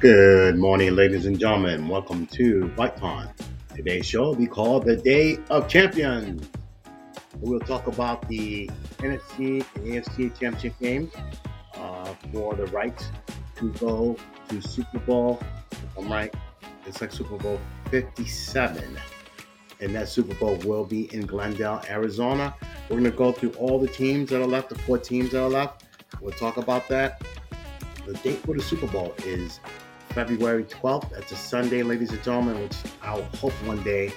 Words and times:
Good 0.00 0.56
morning, 0.56 0.94
ladies 0.94 1.26
and 1.26 1.36
gentlemen. 1.40 1.88
Welcome 1.88 2.28
to 2.28 2.68
White 2.76 2.96
Pond. 2.96 3.30
Today's 3.74 4.06
show 4.06 4.26
will 4.26 4.36
be 4.36 4.46
called 4.46 4.84
The 4.84 4.94
Day 4.94 5.40
of 5.50 5.66
Champions. 5.66 6.48
We'll 7.40 7.58
talk 7.58 7.88
about 7.88 8.28
the 8.28 8.70
NFC 8.98 9.66
and 9.74 9.84
AFC 9.84 10.38
championship 10.38 10.74
games 10.78 11.12
uh, 11.74 12.14
for 12.32 12.54
the 12.54 12.66
rights 12.66 13.10
to 13.56 13.72
go 13.72 14.16
to 14.48 14.60
Super 14.60 15.00
Bowl. 15.00 15.40
I'm 15.98 16.08
right, 16.08 16.32
it's 16.86 17.00
like 17.00 17.10
Super 17.10 17.36
Bowl 17.36 17.58
57. 17.90 18.96
And 19.80 19.94
that 19.96 20.08
Super 20.08 20.34
Bowl 20.34 20.54
will 20.58 20.84
be 20.84 21.12
in 21.12 21.26
Glendale, 21.26 21.82
Arizona. 21.90 22.54
We're 22.88 23.00
going 23.00 23.10
to 23.10 23.10
go 23.10 23.32
through 23.32 23.54
all 23.54 23.80
the 23.80 23.88
teams 23.88 24.30
that 24.30 24.40
are 24.40 24.46
left, 24.46 24.68
the 24.68 24.78
four 24.78 24.98
teams 24.98 25.32
that 25.32 25.42
are 25.42 25.50
left. 25.50 25.86
We'll 26.20 26.30
talk 26.30 26.56
about 26.56 26.86
that. 26.86 27.20
The 28.06 28.14
date 28.14 28.38
for 28.38 28.54
the 28.54 28.62
Super 28.62 28.86
Bowl 28.86 29.12
is 29.26 29.58
February 30.10 30.64
12th. 30.64 31.10
That's 31.10 31.32
a 31.32 31.36
Sunday, 31.36 31.82
ladies 31.82 32.10
and 32.10 32.22
gentlemen, 32.22 32.62
which 32.62 32.76
I'll 33.02 33.22
hope 33.36 33.52
one 33.64 33.82
day 33.82 34.12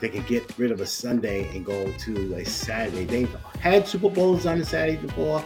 they 0.00 0.08
can 0.08 0.22
get 0.24 0.56
rid 0.58 0.70
of 0.70 0.80
a 0.80 0.86
Sunday 0.86 1.48
and 1.54 1.64
go 1.64 1.90
to 1.90 2.34
a 2.34 2.44
Saturday. 2.44 3.04
They've 3.04 3.34
had 3.60 3.88
Super 3.88 4.10
Bowls 4.10 4.46
on 4.46 4.60
a 4.60 4.64
Saturday 4.64 4.96
before, 4.96 5.42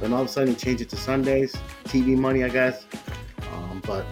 then 0.00 0.12
all 0.12 0.22
of 0.22 0.26
a 0.26 0.30
sudden 0.30 0.56
change 0.56 0.80
it 0.80 0.88
to 0.90 0.96
Sundays. 0.96 1.54
TV 1.84 2.16
money, 2.16 2.44
I 2.44 2.48
guess. 2.48 2.86
Um, 3.52 3.82
but 3.86 4.04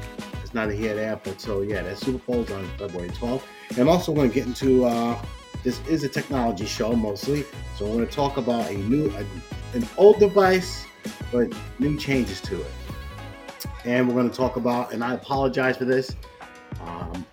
it's 0.42 0.54
not 0.54 0.68
a 0.68 0.72
here 0.72 0.94
there. 0.94 1.20
But 1.22 1.40
so 1.40 1.62
yeah, 1.62 1.82
that 1.82 1.98
Super 1.98 2.18
Bowl's 2.18 2.50
on 2.50 2.68
February 2.78 3.10
12th. 3.10 3.42
And 3.70 3.78
I'm 3.78 3.88
also 3.88 4.12
going 4.12 4.28
to 4.28 4.34
get 4.34 4.46
into 4.46 4.84
uh, 4.84 5.20
this 5.62 5.80
is 5.88 6.04
a 6.04 6.08
technology 6.08 6.64
show 6.64 6.94
mostly, 6.94 7.44
so 7.76 7.84
we're 7.84 7.96
going 7.96 8.06
to 8.06 8.12
talk 8.12 8.38
about 8.38 8.70
a 8.70 8.74
new, 8.74 9.10
a, 9.10 9.76
an 9.76 9.86
old 9.98 10.18
device, 10.18 10.86
but 11.30 11.52
new 11.78 11.98
changes 11.98 12.40
to 12.42 12.60
it. 12.60 12.70
And 13.84 14.06
we're 14.06 14.14
going 14.14 14.30
to 14.30 14.36
talk 14.36 14.56
about, 14.56 14.92
and 14.92 15.02
I 15.02 15.14
apologize 15.14 15.76
for 15.76 15.86
this. 15.86 16.14
Um, 16.82 17.24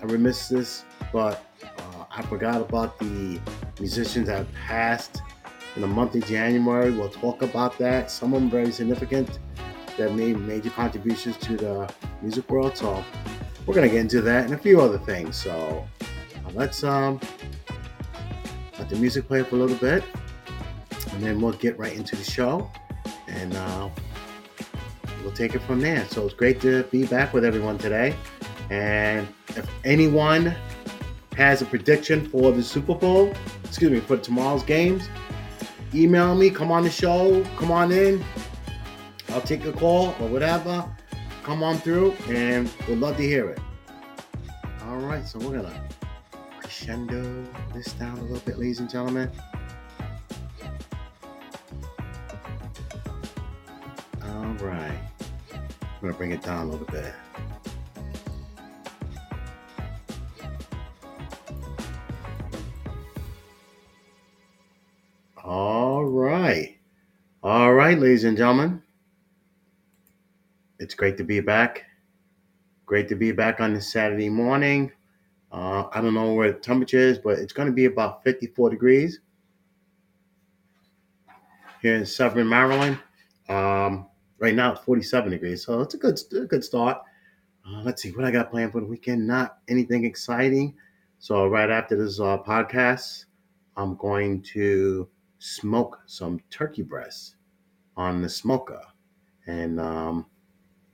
I 0.00 0.04
remiss 0.04 0.48
this, 0.48 0.84
but 1.12 1.44
uh, 1.64 2.04
I 2.10 2.22
forgot 2.22 2.60
about 2.60 2.98
the 2.98 3.40
musicians 3.78 4.28
that 4.28 4.46
passed 4.54 5.22
in 5.74 5.82
the 5.82 5.88
month 5.88 6.14
of 6.14 6.24
January. 6.26 6.90
We'll 6.90 7.08
talk 7.08 7.42
about 7.42 7.78
that. 7.78 8.10
Some 8.10 8.32
of 8.34 8.40
them 8.40 8.50
very 8.50 8.72
significant 8.72 9.38
that 9.96 10.14
made 10.14 10.38
major 10.38 10.70
contributions 10.70 11.36
to 11.38 11.56
the 11.56 11.92
music 12.22 12.48
world. 12.48 12.76
So 12.76 13.04
we're 13.66 13.74
gonna 13.74 13.88
get 13.88 13.98
into 13.98 14.20
that 14.22 14.44
and 14.44 14.54
a 14.54 14.58
few 14.58 14.80
other 14.80 14.98
things. 14.98 15.36
So 15.36 15.86
uh, 16.00 16.50
let's 16.54 16.82
um 16.82 17.20
let 18.78 18.88
the 18.88 18.96
music 18.96 19.26
play 19.26 19.42
for 19.42 19.56
a 19.56 19.58
little 19.58 19.76
bit, 19.76 20.02
and 21.12 21.22
then 21.22 21.40
we'll 21.40 21.52
get 21.52 21.78
right 21.78 21.92
into 21.92 22.16
the 22.16 22.24
show, 22.24 22.70
and 23.28 23.54
uh, 23.54 23.90
we'll 25.22 25.32
take 25.32 25.54
it 25.54 25.60
from 25.60 25.80
there. 25.80 26.06
So 26.08 26.24
it's 26.24 26.34
great 26.34 26.60
to 26.62 26.84
be 26.84 27.06
back 27.06 27.32
with 27.32 27.44
everyone 27.44 27.78
today. 27.78 28.16
And 28.70 29.28
if 29.48 29.68
anyone 29.84 30.54
has 31.36 31.62
a 31.62 31.64
prediction 31.64 32.28
for 32.28 32.52
the 32.52 32.62
Super 32.62 32.94
Bowl, 32.94 33.32
excuse 33.64 33.90
me, 33.90 34.00
for 34.00 34.16
tomorrow's 34.16 34.62
games, 34.62 35.08
email 35.94 36.34
me, 36.34 36.50
come 36.50 36.70
on 36.70 36.84
the 36.84 36.90
show, 36.90 37.44
come 37.56 37.70
on 37.70 37.92
in. 37.92 38.24
I'll 39.30 39.40
take 39.40 39.64
a 39.64 39.72
call 39.72 40.14
or 40.20 40.28
whatever. 40.28 40.84
Come 41.42 41.62
on 41.62 41.78
through 41.78 42.12
and 42.28 42.70
we'd 42.88 42.98
love 42.98 43.16
to 43.16 43.22
hear 43.22 43.48
it. 43.48 43.58
All 44.84 44.98
right, 44.98 45.26
so 45.26 45.38
we're 45.38 45.56
gonna 45.56 45.88
crescendo 46.60 47.44
this 47.72 47.92
down 47.94 48.18
a 48.18 48.22
little 48.22 48.38
bit, 48.40 48.58
ladies 48.58 48.80
and 48.80 48.90
gentlemen. 48.90 49.30
All 54.50 54.66
right, 54.66 54.98
I'm 55.52 56.00
gonna 56.00 56.12
bring 56.14 56.32
it 56.32 56.42
down 56.42 56.66
a 56.66 56.70
little 56.70 56.86
bit. 56.86 57.14
All 65.44 66.04
right. 66.04 66.76
All 67.44 67.74
right, 67.74 67.96
ladies 67.96 68.24
and 68.24 68.36
gentlemen. 68.36 68.82
It's 70.80 70.94
great 70.94 71.16
to 71.18 71.24
be 71.24 71.38
back. 71.38 71.84
Great 72.86 73.08
to 73.10 73.14
be 73.14 73.30
back 73.30 73.60
on 73.60 73.72
this 73.72 73.92
Saturday 73.92 74.28
morning. 74.28 74.90
Uh, 75.52 75.84
I 75.92 76.00
don't 76.00 76.12
know 76.12 76.34
where 76.34 76.50
the 76.50 76.58
temperature 76.58 76.98
is, 76.98 77.18
but 77.18 77.38
it's 77.38 77.52
going 77.52 77.68
to 77.68 77.72
be 77.72 77.84
about 77.84 78.24
54 78.24 78.70
degrees 78.70 79.20
here 81.82 81.94
in 81.94 82.04
Southern 82.04 82.48
Maryland. 82.48 82.98
Um, 83.48 84.09
right 84.40 84.54
now 84.54 84.72
it's 84.72 84.80
47 84.80 85.30
degrees, 85.30 85.64
so 85.64 85.80
it's 85.80 85.94
a 85.94 85.98
good, 85.98 86.18
a 86.34 86.46
good 86.46 86.64
start. 86.64 86.98
Uh, 87.66 87.82
let's 87.82 88.02
see 88.02 88.10
what 88.10 88.24
I 88.24 88.30
got 88.30 88.50
planned 88.50 88.72
for 88.72 88.80
the 88.80 88.86
weekend. 88.86 89.26
Not 89.26 89.58
anything 89.68 90.04
exciting. 90.04 90.74
So 91.18 91.46
right 91.46 91.70
after 91.70 91.96
this 91.96 92.18
uh, 92.18 92.38
podcast, 92.38 93.26
I'm 93.76 93.96
going 93.96 94.42
to 94.54 95.06
smoke 95.38 96.00
some 96.06 96.40
turkey 96.50 96.82
breasts 96.82 97.36
on 97.96 98.22
the 98.22 98.28
smoker, 98.28 98.80
and 99.46 99.78
um, 99.78 100.26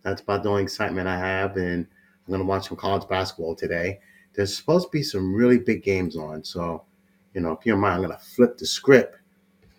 that's 0.03 0.21
about 0.21 0.43
the 0.43 0.51
only 0.51 0.65
excitement 0.65 1.09
I 1.09 1.17
have. 1.17 1.57
And 1.57 1.87
I'm 2.27 2.33
going 2.33 2.41
to 2.41 2.45
watch 2.45 2.69
some 2.69 2.77
college 2.77 3.09
basketball 3.09 3.55
today. 3.55 4.01
There's 4.35 4.55
supposed 4.55 4.89
to 4.89 4.91
be 4.91 5.03
some 5.03 5.33
really 5.33 5.59
big 5.59 5.83
games 5.85 6.17
on, 6.17 6.43
so 6.43 6.85
you 7.33 7.41
know, 7.41 7.53
if 7.53 7.65
you 7.65 7.73
don't 7.73 7.81
mind, 7.81 7.95
I'm 7.95 8.03
going 8.03 8.19
to 8.19 8.25
flip 8.25 8.59
the 8.59 8.67
script 8.67 9.19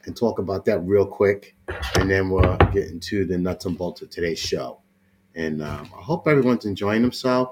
and 0.06 0.16
talk 0.16 0.40
about 0.40 0.64
that 0.66 0.80
real 0.80 1.06
quick, 1.06 1.56
and 1.96 2.10
then 2.10 2.30
we'll 2.30 2.58
get 2.72 2.90
into 2.90 3.26
the 3.26 3.38
nuts 3.38 3.66
and 3.66 3.78
bolts 3.78 4.02
of 4.02 4.10
today's 4.10 4.40
show. 4.40 4.80
And 5.36 5.62
um, 5.62 5.90
I 5.96 6.02
hope 6.02 6.28
everyone's 6.28 6.66
enjoying 6.66 7.02
themselves 7.02 7.52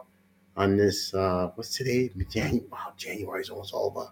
on 0.58 0.78
this. 0.78 1.14
Uh, 1.14 1.52
what's 1.56 1.76
today? 1.76 2.12
January. 2.30 2.66
Wow, 2.72 2.94
January's 2.98 3.50
almost 3.50 3.74
over. 3.74 4.08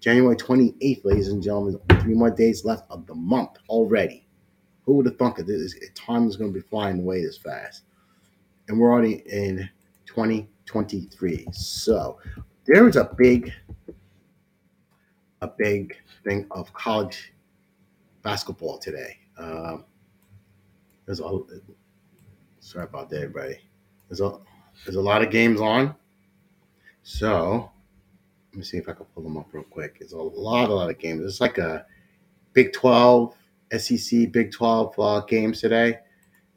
January 0.00 0.36
28th, 0.36 1.04
ladies 1.04 1.28
and 1.28 1.42
gentlemen. 1.42 1.80
Three 2.00 2.14
more 2.14 2.30
days 2.30 2.64
left 2.64 2.90
of 2.90 3.06
the 3.06 3.14
month 3.14 3.58
already. 3.68 4.26
Who 4.84 4.94
would 4.94 5.06
have 5.06 5.18
thunk 5.18 5.38
of 5.38 5.46
this? 5.46 5.74
Time 5.94 6.26
is 6.28 6.36
going 6.36 6.52
to 6.52 6.58
be 6.58 6.66
flying 6.66 7.00
away 7.00 7.22
this 7.22 7.36
fast. 7.36 7.82
And 8.68 8.78
we're 8.78 8.90
already 8.90 9.22
in 9.26 9.68
2023. 10.06 11.46
So 11.52 12.18
there 12.64 12.88
is 12.88 12.96
a 12.96 13.10
big, 13.16 13.52
a 15.42 15.48
big 15.48 15.96
thing 16.24 16.46
of 16.52 16.72
college 16.72 17.32
basketball 18.22 18.78
today. 18.78 19.18
Um, 19.38 19.84
there's 21.06 21.20
a 21.20 21.40
sorry 22.60 22.84
about 22.84 23.08
that, 23.10 23.22
everybody. 23.22 23.58
There's 24.08 24.20
a 24.20 24.38
there's 24.84 24.96
a 24.96 25.00
lot 25.00 25.22
of 25.22 25.30
games 25.30 25.60
on. 25.60 25.94
So 27.02 27.70
let 28.52 28.58
me 28.58 28.64
see 28.64 28.76
if 28.76 28.88
I 28.88 28.92
can 28.92 29.06
pull 29.06 29.22
them 29.22 29.36
up 29.36 29.48
real 29.52 29.64
quick. 29.64 29.98
There's 29.98 30.12
a 30.12 30.18
lot, 30.18 30.68
a 30.68 30.74
lot 30.74 30.90
of 30.90 30.98
games. 30.98 31.24
It's 31.24 31.40
like 31.40 31.58
a 31.58 31.86
Big 32.52 32.72
12, 32.72 33.34
SEC 33.78 34.32
Big 34.32 34.52
12 34.52 34.98
uh, 34.98 35.20
games 35.20 35.60
today, 35.60 35.98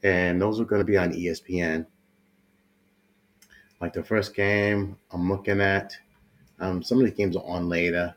and 0.03 0.41
those 0.41 0.59
are 0.59 0.65
going 0.65 0.81
to 0.81 0.85
be 0.85 0.97
on 0.97 1.13
ESPN. 1.13 1.85
Like 3.79 3.93
the 3.93 4.03
first 4.03 4.35
game 4.35 4.97
I'm 5.11 5.29
looking 5.29 5.61
at, 5.61 5.95
um, 6.59 6.83
some 6.83 6.99
of 6.99 7.05
the 7.05 7.11
games 7.11 7.35
are 7.35 7.45
on 7.45 7.69
later. 7.69 8.15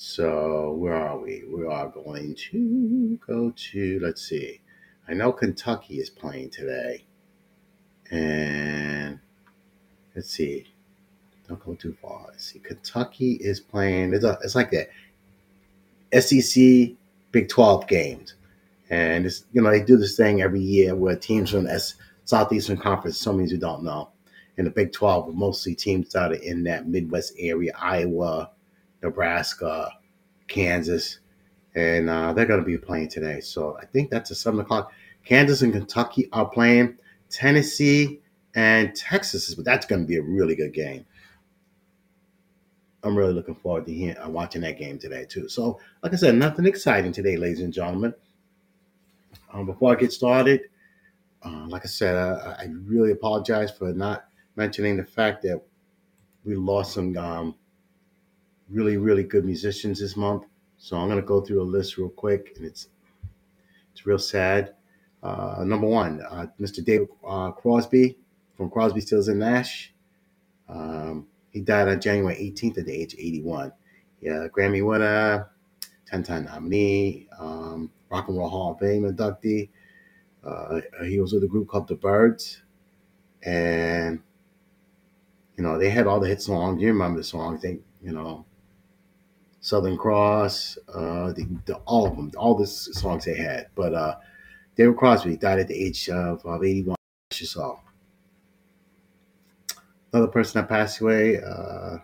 So 0.00 0.74
where 0.74 0.94
are 0.94 1.18
we? 1.18 1.42
We 1.52 1.66
are 1.66 1.88
going 1.88 2.36
to 2.52 3.18
go 3.26 3.52
to, 3.72 3.98
let's 4.00 4.22
see. 4.22 4.60
I 5.08 5.14
know 5.14 5.32
Kentucky 5.32 5.98
is 5.98 6.08
playing 6.08 6.50
today. 6.50 7.04
And 8.12 9.18
let's 10.14 10.30
see. 10.30 10.68
Don't 11.48 11.58
go 11.64 11.74
too 11.74 11.96
far. 12.00 12.26
Let's 12.28 12.44
see. 12.44 12.60
Kentucky 12.60 13.32
is 13.40 13.58
playing. 13.58 14.14
It's, 14.14 14.22
a, 14.22 14.38
it's 14.44 14.54
like 14.54 14.70
the 14.70 14.86
SEC 16.20 16.94
Big 17.32 17.48
12 17.48 17.88
games. 17.88 18.34
And 18.90 19.26
it's, 19.26 19.46
you 19.52 19.60
know, 19.60 19.70
they 19.70 19.82
do 19.82 19.96
this 19.96 20.16
thing 20.16 20.42
every 20.42 20.60
year 20.60 20.94
where 20.94 21.16
teams 21.16 21.50
from 21.50 21.64
the 21.64 21.92
Southeastern 22.24 22.76
Conference, 22.76 23.18
some 23.18 23.40
of 23.40 23.50
you 23.50 23.58
don't 23.58 23.82
know, 23.82 24.10
in 24.58 24.64
the 24.64 24.70
Big 24.70 24.92
12 24.92 25.30
are 25.30 25.32
mostly 25.32 25.74
teams 25.74 26.12
that 26.12 26.30
are 26.30 26.36
in 26.36 26.62
that 26.64 26.86
Midwest 26.86 27.32
area, 27.36 27.72
Iowa, 27.76 28.52
Nebraska, 29.02 29.90
Kansas, 30.48 31.18
and 31.74 32.08
uh, 32.10 32.32
they're 32.32 32.46
going 32.46 32.60
to 32.60 32.66
be 32.66 32.78
playing 32.78 33.08
today. 33.08 33.40
So 33.40 33.76
I 33.80 33.86
think 33.86 34.10
that's 34.10 34.30
a 34.30 34.34
seven 34.34 34.60
o'clock. 34.60 34.92
Kansas 35.24 35.62
and 35.62 35.72
Kentucky 35.72 36.28
are 36.32 36.48
playing. 36.48 36.98
Tennessee 37.30 38.20
and 38.54 38.94
Texas 38.94 39.54
but 39.54 39.64
that's 39.64 39.86
going 39.86 40.00
to 40.00 40.06
be 40.06 40.16
a 40.16 40.22
really 40.22 40.56
good 40.56 40.72
game. 40.72 41.04
I'm 43.04 43.16
really 43.16 43.32
looking 43.32 43.54
forward 43.54 43.86
to 43.86 43.92
hearing, 43.92 44.18
uh, 44.18 44.28
watching 44.28 44.62
that 44.62 44.78
game 44.78 44.98
today 44.98 45.24
too. 45.24 45.48
So, 45.48 45.78
like 46.02 46.12
I 46.12 46.16
said, 46.16 46.34
nothing 46.34 46.66
exciting 46.66 47.12
today, 47.12 47.36
ladies 47.36 47.60
and 47.60 47.72
gentlemen. 47.72 48.12
Um, 49.52 49.66
before 49.66 49.92
I 49.92 49.94
get 49.94 50.12
started, 50.12 50.62
uh, 51.44 51.66
like 51.68 51.84
I 51.84 51.88
said, 51.88 52.16
uh, 52.16 52.56
I 52.58 52.66
really 52.84 53.12
apologize 53.12 53.70
for 53.70 53.92
not 53.92 54.24
mentioning 54.56 54.96
the 54.96 55.04
fact 55.04 55.42
that 55.42 55.62
we 56.44 56.56
lost 56.56 56.94
some 56.94 57.16
um, 57.16 57.54
really, 58.70 58.96
really 58.96 59.24
good 59.24 59.44
musicians 59.44 60.00
this 60.00 60.16
month. 60.16 60.44
So 60.78 60.96
I'm 60.96 61.08
going 61.08 61.20
to 61.20 61.26
go 61.26 61.40
through 61.40 61.62
a 61.62 61.64
list 61.64 61.96
real 61.98 62.08
quick, 62.08 62.52
and 62.56 62.64
it's 62.64 62.88
it's 63.92 64.06
real 64.06 64.18
sad. 64.18 64.74
Uh, 65.22 65.64
number 65.66 65.86
one, 65.86 66.22
uh, 66.30 66.46
Mr. 66.60 66.84
David 66.84 67.08
uh, 67.26 67.50
Crosby 67.50 68.16
from 68.56 68.70
Crosby, 68.70 69.00
Stills, 69.00 69.28
and 69.28 69.40
Nash. 69.40 69.92
Um, 70.68 71.26
he 71.50 71.60
died 71.60 71.88
on 71.88 72.00
January 72.00 72.36
18th 72.36 72.78
at 72.78 72.86
the 72.86 72.92
age 72.92 73.14
of 73.14 73.20
81. 73.20 73.72
Yeah, 74.20 74.46
Grammy 74.56 74.86
winner, 74.86 75.50
10-time 76.12 76.44
nominee, 76.44 77.28
um, 77.38 77.90
Rock 78.10 78.28
and 78.28 78.38
Roll 78.38 78.48
Hall 78.48 78.72
of 78.72 78.78
Fame 78.78 79.02
inductee. 79.02 79.70
Uh, 80.44 80.80
he 81.04 81.20
was 81.20 81.32
with 81.32 81.44
a 81.44 81.48
group 81.48 81.68
called 81.68 81.88
The 81.88 81.94
Byrds, 81.94 82.62
and 83.42 84.20
you 85.56 85.64
know 85.64 85.78
they 85.78 85.90
had 85.90 86.06
all 86.06 86.20
the 86.20 86.28
hit 86.28 86.40
songs. 86.40 86.80
You 86.80 86.88
remember 86.88 87.18
the 87.18 87.24
songs? 87.24 87.60
They, 87.60 87.80
you 88.00 88.12
know, 88.12 88.46
Southern 89.60 89.96
Cross, 89.96 90.78
uh, 90.94 91.32
the, 91.32 91.46
the, 91.66 91.74
all 91.86 92.06
of 92.06 92.16
them, 92.16 92.30
all 92.36 92.54
the 92.54 92.66
songs 92.66 93.24
they 93.24 93.36
had. 93.36 93.68
But 93.74 93.94
uh, 93.94 94.16
David 94.76 94.96
Crosby 94.96 95.36
died 95.36 95.58
at 95.58 95.68
the 95.68 95.74
age 95.74 96.08
of, 96.08 96.44
of 96.46 96.62
81. 96.62 96.96
You 97.34 97.46
saw. 97.46 97.78
Another 100.12 100.28
person 100.28 100.60
that 100.60 100.68
passed 100.68 101.00
away, 101.00 101.38
uh, 101.38 101.98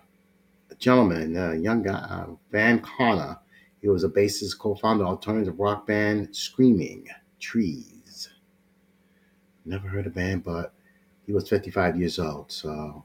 a 0.70 0.74
gentleman, 0.78 1.36
a 1.36 1.54
young 1.54 1.82
guy, 1.82 1.92
uh, 1.92 2.26
Van 2.50 2.80
Conner. 2.80 3.38
He 3.80 3.88
was 3.88 4.04
a 4.04 4.08
bassist, 4.08 4.58
co-founder, 4.58 5.04
alternative 5.04 5.58
rock 5.58 5.86
band 5.86 6.34
Screaming 6.34 7.06
Trees. 7.38 8.30
Never 9.64 9.88
heard 9.88 10.06
of 10.06 10.14
band, 10.14 10.44
but 10.44 10.72
he 11.26 11.32
was 11.32 11.48
55 11.48 11.98
years 11.98 12.18
old. 12.18 12.50
So 12.50 13.04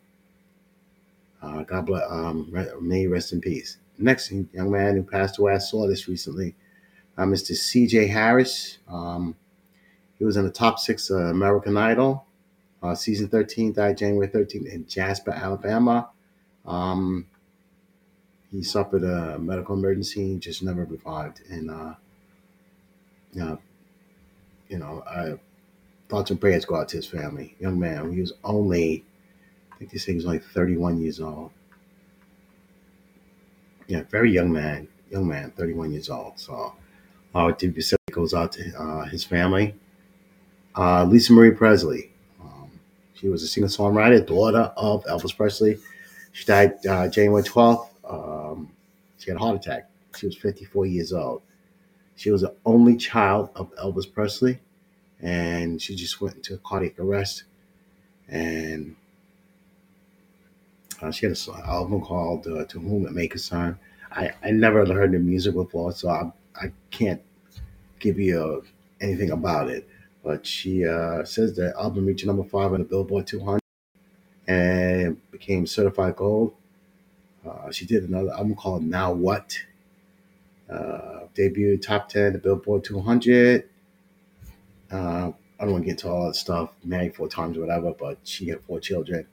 uh, 1.42 1.63
God 1.63 1.86
bless. 1.86 2.04
Um, 2.10 2.52
may 2.81 3.07
rest 3.07 3.34
in 3.34 3.42
peace. 3.42 3.78
Next 4.00 4.31
young 4.31 4.72
man 4.72 4.96
who 4.96 5.04
passed 5.04 5.38
away, 5.38 5.54
I 5.54 5.57
saw 5.57 5.88
this 5.88 6.07
recently. 6.07 6.56
Uh, 7.18 7.24
Mr. 7.24 7.54
C.J. 7.54 8.07
Harris. 8.07 8.78
Um, 8.88 9.36
he 10.18 10.24
was 10.24 10.38
in 10.38 10.46
the 10.46 10.51
top 10.51 10.80
six 10.80 11.12
uh, 11.12 11.16
American 11.16 11.75
Idol. 11.75 12.25
Uh, 12.81 12.96
season 12.96 13.28
13 13.28 13.74
died 13.74 13.98
January 13.98 14.28
13th 14.30 14.72
in 14.74 14.88
Jasper, 14.88 15.31
Alabama. 15.31 16.10
Um, 16.66 17.28
he 18.51 18.63
suffered 18.63 19.04
a 19.04 19.38
medical 19.38 19.75
emergency, 19.75 20.38
just 20.38 20.63
never 20.63 20.86
revived. 20.86 21.42
And, 21.50 21.69
uh, 21.69 21.94
you 24.69 24.78
know, 24.78 25.04
I, 25.06 25.34
thoughts 26.07 26.31
and 26.31 26.40
prayers 26.40 26.66
go 26.66 26.75
out 26.75 26.90
to 26.90 26.98
his 26.98 27.06
family. 27.06 27.56
Young 27.60 27.80
man, 27.80 28.12
he 28.13 28.22
was 28.22 28.34
only, 28.44 29.06
I 29.72 29.75
think 29.78 29.92
they 29.92 29.98
say 29.98 30.13
he 30.13 30.16
was 30.16 30.25
like 30.25 30.44
31 30.44 31.02
years 31.02 31.19
old. 31.19 31.52
Yeah, 33.90 34.04
very 34.04 34.32
young 34.32 34.52
man, 34.52 34.88
young 35.10 35.28
man, 35.28 35.50
31 35.58 35.92
years 35.92 36.12
old. 36.12 36.34
So, 36.40 36.76
our 37.34 37.52
deep 37.54 37.76
goes 38.12 38.36
out 38.36 38.52
to 38.52 38.72
uh, 38.80 39.06
his 39.06 39.24
family. 39.24 39.74
Uh, 40.78 41.06
Lisa 41.06 41.34
Marie 41.34 41.50
Presley. 41.50 42.12
Um, 42.40 42.70
she 43.16 43.30
was 43.30 43.42
a 43.42 43.48
singer 43.48 43.66
songwriter, 43.66 44.24
daughter 44.24 44.72
of 44.78 45.04
Elvis 45.06 45.36
Presley. 45.36 45.80
She 46.34 46.46
died 46.46 46.86
uh, 46.86 47.08
January 47.08 47.42
12th. 47.42 47.90
Um, 48.08 48.72
she 49.18 49.32
had 49.32 49.38
a 49.38 49.40
heart 49.40 49.56
attack. 49.56 49.90
She 50.16 50.28
was 50.28 50.38
54 50.38 50.86
years 50.86 51.12
old. 51.12 51.42
She 52.16 52.30
was 52.30 52.42
the 52.42 52.54
only 52.68 52.96
child 52.96 53.50
of 53.56 53.76
Elvis 53.78 54.14
Presley, 54.14 54.60
and 55.20 55.82
she 55.82 55.96
just 55.96 56.22
went 56.22 56.36
into 56.36 56.60
cardiac 56.60 57.00
arrest. 57.00 57.46
And 58.28 58.96
uh, 61.01 61.12
she 61.12 61.25
had 61.25 61.38
an 61.48 61.62
album 61.66 62.01
called 62.01 62.48
uh, 62.48 62.66
"To 62.66 62.80
Whom 62.80 63.06
It 63.06 63.13
May 63.13 63.28
Concern." 63.28 63.78
I, 64.12 64.31
I 64.44 64.51
never 64.51 64.86
heard 64.86 65.12
the 65.12 65.19
music 65.19 65.54
before, 65.54 65.92
so 65.92 66.10
I 66.10 66.31
I 66.56 66.72
can't 66.92 67.22
give 68.00 68.19
you 68.19 68.63
anything 69.01 69.31
about 69.31 69.69
it. 69.69 69.88
But 70.24 70.46
she 70.46 70.86
uh, 70.86 71.24
says 71.24 71.56
the 71.56 71.74
album 71.78 72.06
reached 72.06 72.25
number 72.25 72.44
five 72.44 72.74
on 72.74 72.80
the 72.80 72.86
Billboard 72.86 73.28
200 73.28 73.60
and 74.48 75.31
became 75.31 75.66
certified 75.66 76.16
gold. 76.16 76.54
Uh, 77.48 77.72
she 77.72 77.86
did 77.86 78.04
another 78.04 78.31
album 78.31 78.56
called 78.56 78.84
Now 78.84 79.12
What. 79.13 79.57
Uh, 80.69 81.22
debuted 81.36 81.81
top 81.81 82.10
10 82.10 82.34
the 82.34 82.40
Billboard 82.40 82.84
200. 82.84 83.68
Uh, 84.92 85.31
I 85.60 85.63
don't 85.63 85.72
want 85.72 85.84
to 85.84 85.86
get 85.86 85.92
into 85.92 86.10
all 86.10 86.28
that 86.28 86.36
stuff, 86.36 86.72
married 86.84 87.16
four 87.16 87.28
times 87.28 87.57
or 87.57 87.62
whatever, 87.62 87.94
but 87.94 88.19
she 88.24 88.50
had 88.50 88.62
four 88.62 88.80
children. 88.80 89.25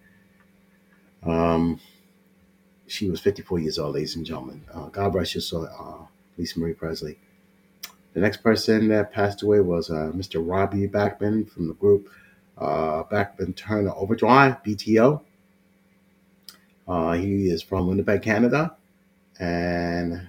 Um, 1.25 1.81
she 2.87 3.11
was 3.11 3.21
54 3.21 3.59
years 3.59 3.79
old, 3.79 3.95
ladies 3.95 4.17
and 4.17 4.25
gentlemen. 4.25 4.63
Uh, 4.73 4.87
God 4.87 5.13
bless 5.13 5.35
your 5.35 5.43
soul, 5.43 5.67
uh, 5.67 6.07
Lisa 6.39 6.59
Marie 6.61 6.75
Presley. 6.75 7.19
The 8.15 8.21
next 8.21 8.39
person 8.39 8.89
that 8.89 9.13
passed 9.13 9.43
away 9.43 9.61
was 9.61 9.91
uh, 9.91 10.13
Mr. 10.15 10.43
Robbie 10.47 10.87
Bachman 10.87 11.45
from 11.45 11.69
the 11.69 11.75
group 11.75 12.09
uh, 12.59 13.03
Bachman 13.05 13.53
Turner 13.53 13.93
Overdrive, 13.95 14.63
BTO. 14.63 15.21
Uh, 16.89 17.13
he 17.13 17.49
is 17.51 17.63
from 17.63 17.89
Winnipeg, 17.89 18.23
Canada. 18.23 18.77
And, 19.39 20.29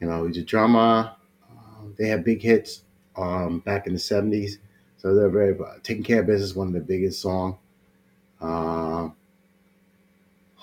you 0.00 0.06
know, 0.06 0.26
he's 0.26 0.36
a 0.36 0.42
drummer. 0.42 1.14
Uh, 1.50 1.86
they 1.98 2.08
had 2.08 2.24
big 2.24 2.42
hits 2.42 2.82
um, 3.16 3.60
back 3.60 3.86
in 3.86 3.94
the 3.94 3.98
70s. 3.98 4.58
So 4.98 5.14
they're 5.14 5.28
very, 5.28 5.58
uh, 5.58 5.78
Taking 5.82 6.04
Care 6.04 6.20
of 6.20 6.26
Business, 6.26 6.54
one 6.54 6.68
of 6.68 6.74
the 6.74 6.80
biggest 6.80 7.20
songs. 7.20 7.56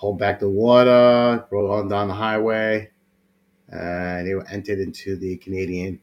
Hold 0.02 0.18
Back 0.18 0.40
the 0.40 0.50
Water, 0.50 1.46
Roll 1.52 1.72
On 1.72 1.88
Down 1.88 2.08
the 2.08 2.16
Highway 2.16 2.90
and 3.70 4.28
they 4.28 4.34
were 4.34 4.48
entered 4.48 4.80
into 4.80 5.16
the 5.16 5.38
Canadian 5.38 6.00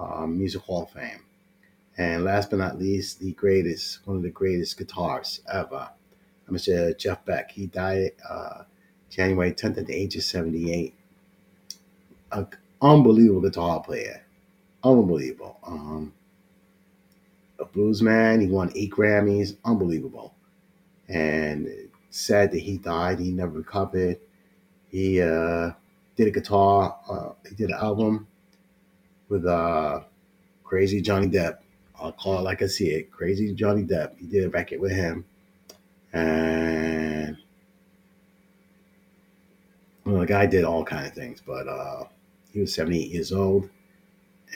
um, 0.00 0.36
Music 0.36 0.60
Hall 0.62 0.82
of 0.82 0.90
Fame. 0.90 1.24
And 1.96 2.24
last 2.24 2.50
but 2.50 2.58
not 2.58 2.78
least, 2.78 3.20
the 3.20 3.32
greatest, 3.34 4.04
one 4.04 4.16
of 4.16 4.24
the 4.24 4.30
greatest 4.30 4.78
guitarists 4.78 5.40
ever, 5.52 5.90
Mr. 6.50 6.98
Jeff 6.98 7.24
Beck. 7.24 7.52
He 7.52 7.66
died 7.66 8.10
uh, 8.28 8.64
January 9.10 9.52
10th 9.52 9.78
at 9.78 9.86
the 9.86 9.94
age 9.94 10.16
of 10.16 10.24
78. 10.24 10.94
An 12.32 12.48
unbelievable 12.82 13.42
guitar 13.42 13.80
player. 13.80 14.22
Unbelievable. 14.84 15.58
Um, 15.64 16.12
a 17.60 17.64
blues 17.64 18.02
man. 18.02 18.40
He 18.40 18.48
won 18.48 18.72
eight 18.74 18.90
Grammys. 18.90 19.56
Unbelievable. 19.64 20.34
And 21.08 21.85
sad 22.16 22.50
that 22.52 22.60
he 22.60 22.78
died. 22.78 23.18
He 23.18 23.30
never 23.30 23.52
recovered. 23.52 24.18
He 24.88 25.20
uh, 25.20 25.72
did 26.16 26.28
a 26.28 26.30
guitar. 26.30 26.98
Uh, 27.08 27.30
he 27.48 27.54
did 27.54 27.70
an 27.70 27.76
album 27.76 28.26
with 29.28 29.46
uh, 29.46 30.00
Crazy 30.64 31.00
Johnny 31.00 31.28
Depp. 31.28 31.58
I'll 32.00 32.12
call 32.12 32.38
it 32.38 32.42
like 32.42 32.62
I 32.62 32.66
see 32.66 32.88
it. 32.88 33.10
Crazy 33.10 33.52
Johnny 33.54 33.82
Depp. 33.82 34.18
He 34.18 34.26
did 34.26 34.44
a 34.44 34.50
record 34.50 34.80
with 34.80 34.92
him, 34.92 35.24
and 36.12 37.36
well, 40.04 40.20
the 40.20 40.26
guy 40.26 40.46
did 40.46 40.64
all 40.64 40.84
kind 40.84 41.06
of 41.06 41.12
things, 41.12 41.42
but 41.44 41.66
uh, 41.68 42.04
he 42.52 42.60
was 42.60 42.74
78 42.74 43.10
years 43.10 43.32
old, 43.32 43.68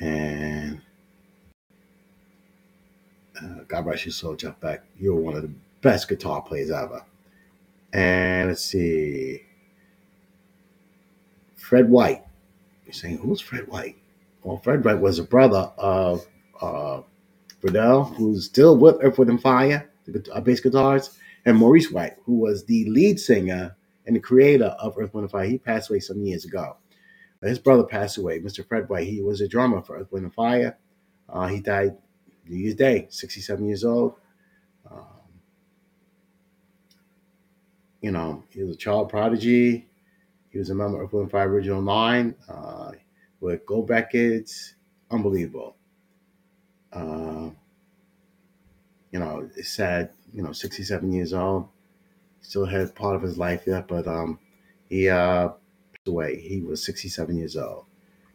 and 0.01 0.81
uh, 3.43 3.65
God 3.69 3.83
bless 3.83 4.05
your 4.05 4.13
soul, 4.13 4.37
Jeff 4.37 4.59
Beck. 4.61 4.85
You're 4.99 5.17
one 5.17 5.35
of 5.35 5.43
the 5.43 5.53
best 5.81 6.09
guitar 6.09 6.43
players 6.43 6.71
ever. 6.71 7.03
And 7.93 8.49
let's 8.49 8.65
see. 8.65 9.43
Fred 11.57 11.89
White. 11.89 12.25
You're 12.85 12.93
saying, 12.95 13.19
who's 13.19 13.41
Fred 13.41 13.69
White? 13.69 13.97
Well, 14.43 14.59
Fred 14.59 14.85
White 14.85 15.01
was 15.01 15.19
a 15.19 15.25
brother 15.25 15.71
of 15.77 16.27
uh, 16.61 17.03
Fredell, 17.61 18.15
who's 18.17 18.47
still 18.47 18.77
with 18.77 18.97
Earth, 19.03 19.19
Wind, 19.19 19.31
and 19.31 19.41
Fire, 19.41 19.91
the 20.07 20.29
uh, 20.33 20.41
bass 20.41 20.61
guitars, 20.61 21.17
and 21.45 21.57
Maurice 21.57 21.91
White, 21.91 22.17
who 22.25 22.35
was 22.35 22.65
the 22.65 22.89
lead 22.89 23.21
singer 23.21 23.77
and 24.07 24.17
the 24.17 24.21
creator 24.21 24.75
of 24.81 24.97
Earth, 24.99 25.15
Wind, 25.15 25.25
and 25.25 25.31
Fire. 25.31 25.45
He 25.45 25.59
passed 25.59 25.91
away 25.91 26.01
some 26.01 26.25
years 26.25 26.45
ago. 26.45 26.77
His 27.43 27.59
brother 27.59 27.85
passed 27.85 28.19
away, 28.19 28.41
Mr. 28.41 28.67
Fred 28.67 28.89
White. 28.89 29.07
He 29.07 29.23
was 29.23 29.41
a 29.41 29.49
drummer 29.49 29.81
for 29.81 29.97
Earth, 29.97 30.11
Wind, 30.11 30.25
and 30.25 30.35
Fire. 30.35 30.77
Uh, 31.29 31.47
he 31.47 31.61
died 31.61 31.97
New 32.47 32.57
Year's 32.59 32.75
Day, 32.75 33.07
67 33.11 33.65
years 33.65 33.85
old. 33.85 34.15
Um, 34.91 35.07
you 38.01 38.11
know, 38.11 38.43
he 38.51 38.63
was 38.63 38.75
a 38.75 38.79
child 38.79 39.09
prodigy. 39.09 39.87
He 40.51 40.59
was 40.59 40.71
a 40.71 40.75
member 40.75 41.03
of 41.03 41.15
Earth, 41.15 41.31
Fire 41.31 41.49
Original 41.49 41.83
Nine 41.83 42.35
uh, 42.49 42.93
with 43.41 43.65
Go 43.67 43.83
Back. 43.83 44.13
Unbelievable. 45.11 45.77
Uh, 46.93 47.51
you 49.13 49.19
know, 49.19 49.49
it's 49.57 49.69
sad, 49.71 50.11
you 50.33 50.43
know, 50.43 50.53
67 50.53 51.13
years 51.13 51.33
old. 51.33 51.69
Still 52.41 52.65
had 52.65 52.95
part 52.95 53.17
of 53.17 53.23
his 53.23 53.39
life 53.39 53.65
yet, 53.67 53.87
but 53.87 54.07
um, 54.07 54.39
he 54.89 55.09
uh, 55.09 55.49
passed 55.49 56.09
away. 56.09 56.41
He 56.41 56.61
was 56.61 56.85
67 56.85 57.37
years 57.37 57.57
old. 57.57 57.85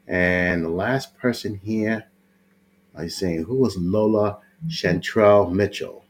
And 0.08 0.64
the 0.64 0.70
last 0.70 1.18
person 1.18 1.60
here, 1.64 2.06
I'm 2.96 3.10
saying, 3.10 3.44
who 3.44 3.56
was 3.56 3.76
Lola 3.78 4.40
Chantrelle 4.68 5.52
Mitchell? 5.52 6.06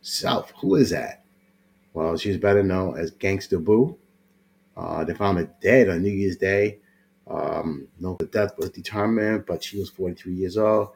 South, 0.00 0.52
who 0.60 0.76
is 0.76 0.90
that? 0.90 1.21
Well, 1.94 2.16
she's 2.16 2.38
better 2.38 2.62
known 2.62 2.98
as 2.98 3.12
Gangsta 3.12 3.62
Boo. 3.62 3.98
Uh, 4.76 5.04
they 5.04 5.14
found 5.14 5.38
her 5.38 5.50
dead 5.60 5.88
on 5.88 6.02
New 6.02 6.10
Year's 6.10 6.36
Day. 6.36 6.78
Um, 7.28 7.88
no, 8.00 8.16
the 8.18 8.26
death 8.26 8.56
was 8.58 8.70
determined, 8.70 9.46
but 9.46 9.62
she 9.62 9.78
was 9.78 9.90
43 9.90 10.34
years 10.34 10.56
old. 10.56 10.90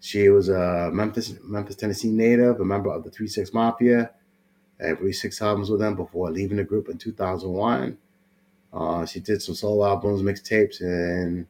She 0.00 0.28
was 0.28 0.48
a 0.48 0.90
Memphis, 0.92 1.34
Memphis, 1.42 1.76
Tennessee 1.76 2.10
native, 2.10 2.60
a 2.60 2.64
member 2.64 2.92
of 2.92 3.04
the 3.04 3.10
Three 3.10 3.28
Six 3.28 3.52
Mafia. 3.52 4.10
Had 4.78 5.00
released 5.00 5.22
six 5.22 5.40
albums 5.40 5.70
with 5.70 5.80
them 5.80 5.96
before 5.96 6.30
leaving 6.30 6.58
the 6.58 6.64
group 6.64 6.90
in 6.90 6.98
2001. 6.98 7.96
Uh, 8.72 9.06
she 9.06 9.20
did 9.20 9.40
some 9.40 9.54
solo 9.54 9.86
albums, 9.86 10.20
mixtapes, 10.20 10.80
and 10.80 11.46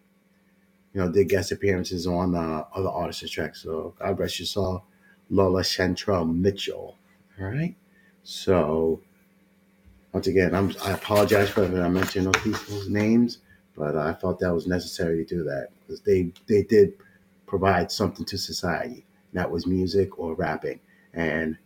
you 0.94 1.00
know 1.00 1.10
did 1.10 1.28
guest 1.28 1.50
appearances 1.50 2.06
on 2.06 2.36
uh, 2.36 2.64
other 2.72 2.88
artists' 2.88 3.28
tracks. 3.28 3.62
So 3.62 3.94
God 3.98 4.16
bless 4.16 4.38
you, 4.38 4.46
saw 4.46 4.80
Lola 5.28 5.62
Chantrelle 5.62 6.32
Mitchell. 6.32 6.96
All 7.40 7.46
right. 7.46 7.74
So 8.26 9.00
once 10.12 10.26
again, 10.26 10.52
I'm, 10.52 10.74
I 10.82 10.92
apologize 10.94 11.48
for 11.48 11.64
that 11.64 11.80
I 11.82 11.88
mentioned 11.88 12.26
those 12.26 12.42
people's 12.42 12.88
names, 12.88 13.38
but 13.76 13.94
I 13.94 14.14
felt 14.14 14.40
that 14.40 14.52
was 14.52 14.66
necessary 14.66 15.24
to 15.24 15.36
do 15.36 15.44
that 15.44 15.68
because 15.78 16.00
they 16.00 16.32
they 16.48 16.64
did 16.64 16.94
provide 17.46 17.92
something 17.92 18.24
to 18.24 18.36
society. 18.36 19.06
That 19.32 19.48
was 19.48 19.64
music 19.64 20.18
or 20.18 20.34
rapping, 20.34 20.80
and 21.14 21.56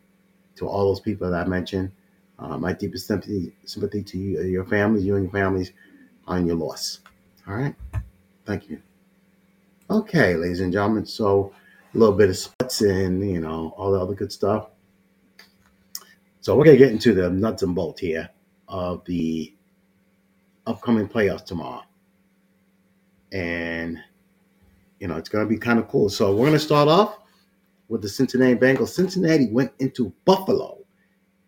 to 0.56 0.68
all 0.68 0.88
those 0.88 1.00
people 1.00 1.30
that 1.30 1.46
I 1.46 1.48
mentioned, 1.48 1.92
uh, 2.38 2.58
my 2.58 2.74
deepest 2.74 3.06
sympathy 3.06 3.54
sympathy 3.64 4.02
to 4.02 4.18
you, 4.18 4.42
your 4.42 4.66
families, 4.66 5.06
you 5.06 5.14
and 5.14 5.24
your 5.24 5.32
families, 5.32 5.72
on 6.26 6.46
your 6.46 6.56
loss. 6.56 7.00
All 7.48 7.54
right. 7.54 7.74
Thank 8.44 8.68
you. 8.68 8.82
Okay, 9.88 10.34
ladies 10.34 10.60
and 10.60 10.74
gentlemen. 10.74 11.06
So 11.06 11.54
a 11.94 11.98
little 11.98 12.14
bit 12.14 12.28
of 12.28 12.36
sports 12.36 12.82
and 12.82 13.26
you 13.26 13.40
know 13.40 13.72
all 13.78 13.92
the 13.92 13.98
other 13.98 14.14
good 14.14 14.30
stuff. 14.30 14.68
So 16.42 16.56
we're 16.56 16.64
gonna 16.64 16.78
get 16.78 16.90
into 16.90 17.12
the 17.12 17.28
nuts 17.28 17.62
and 17.62 17.74
bolts 17.74 18.00
here 18.00 18.30
of 18.66 19.04
the 19.04 19.54
upcoming 20.66 21.06
playoffs 21.06 21.44
tomorrow, 21.44 21.82
and 23.30 23.98
you 24.98 25.06
know 25.06 25.16
it's 25.16 25.28
gonna 25.28 25.46
be 25.46 25.58
kind 25.58 25.78
of 25.78 25.88
cool. 25.88 26.08
So 26.08 26.34
we're 26.34 26.46
gonna 26.46 26.58
start 26.58 26.88
off 26.88 27.18
with 27.88 28.00
the 28.00 28.08
Cincinnati 28.08 28.54
Bengals. 28.54 28.88
Cincinnati 28.88 29.48
went 29.50 29.72
into 29.80 30.14
Buffalo 30.24 30.78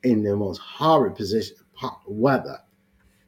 in 0.02 0.22
the 0.22 0.36
most 0.36 0.58
horrid 0.58 1.14
position 1.14 1.56
weather. 2.06 2.58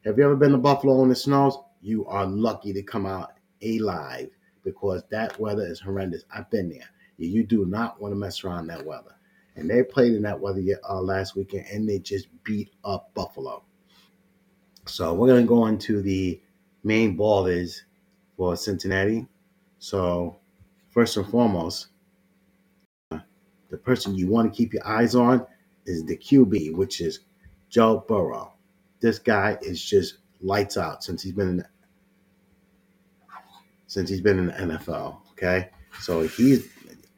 Have 0.05 0.19
you 0.19 0.23
ever 0.23 0.35
been 0.35 0.51
to 0.51 0.57
Buffalo 0.59 0.99
when 0.99 1.09
the 1.09 1.15
snows? 1.15 1.57
You 1.81 2.05
are 2.05 2.25
lucky 2.27 2.73
to 2.73 2.83
come 2.83 3.07
out 3.07 3.33
alive 3.63 4.29
because 4.63 5.03
that 5.09 5.39
weather 5.39 5.65
is 5.65 5.79
horrendous. 5.79 6.25
I've 6.33 6.49
been 6.51 6.69
there. 6.69 6.87
You 7.17 7.43
do 7.43 7.65
not 7.65 7.99
want 7.99 8.11
to 8.11 8.15
mess 8.15 8.43
around 8.43 8.67
that 8.67 8.85
weather. 8.85 9.15
And 9.55 9.69
they 9.69 9.83
played 9.83 10.13
in 10.13 10.23
that 10.23 10.39
weather 10.39 10.61
uh, 10.89 11.01
last 11.01 11.35
weekend 11.35 11.65
and 11.71 11.87
they 11.87 11.99
just 11.99 12.27
beat 12.43 12.71
up 12.83 13.13
Buffalo. 13.13 13.63
So 14.85 15.13
we're 15.13 15.27
going 15.27 15.43
to 15.43 15.47
go 15.47 15.65
into 15.67 16.01
the 16.01 16.41
main 16.83 17.17
ballers 17.17 17.81
for 18.37 18.55
Cincinnati. 18.55 19.25
So, 19.79 20.37
first 20.89 21.17
and 21.17 21.27
foremost, 21.27 21.87
the 23.09 23.77
person 23.77 24.15
you 24.15 24.27
want 24.27 24.51
to 24.51 24.55
keep 24.55 24.73
your 24.73 24.85
eyes 24.85 25.15
on 25.15 25.45
is 25.85 26.05
the 26.05 26.17
QB, 26.17 26.75
which 26.75 27.01
is 27.01 27.21
Joe 27.69 28.03
Burrow. 28.07 28.53
This 28.99 29.19
guy 29.19 29.57
is 29.61 29.83
just 29.83 30.17
lights 30.41 30.77
out 30.77 31.03
since 31.03 31.23
he's 31.23 31.33
been 31.33 31.49
in 31.49 31.65
since 33.87 34.09
he's 34.09 34.21
been 34.21 34.39
in 34.39 34.45
the 34.47 34.77
NFL. 34.77 35.17
Okay, 35.31 35.69
so 35.99 36.21
he's 36.27 36.67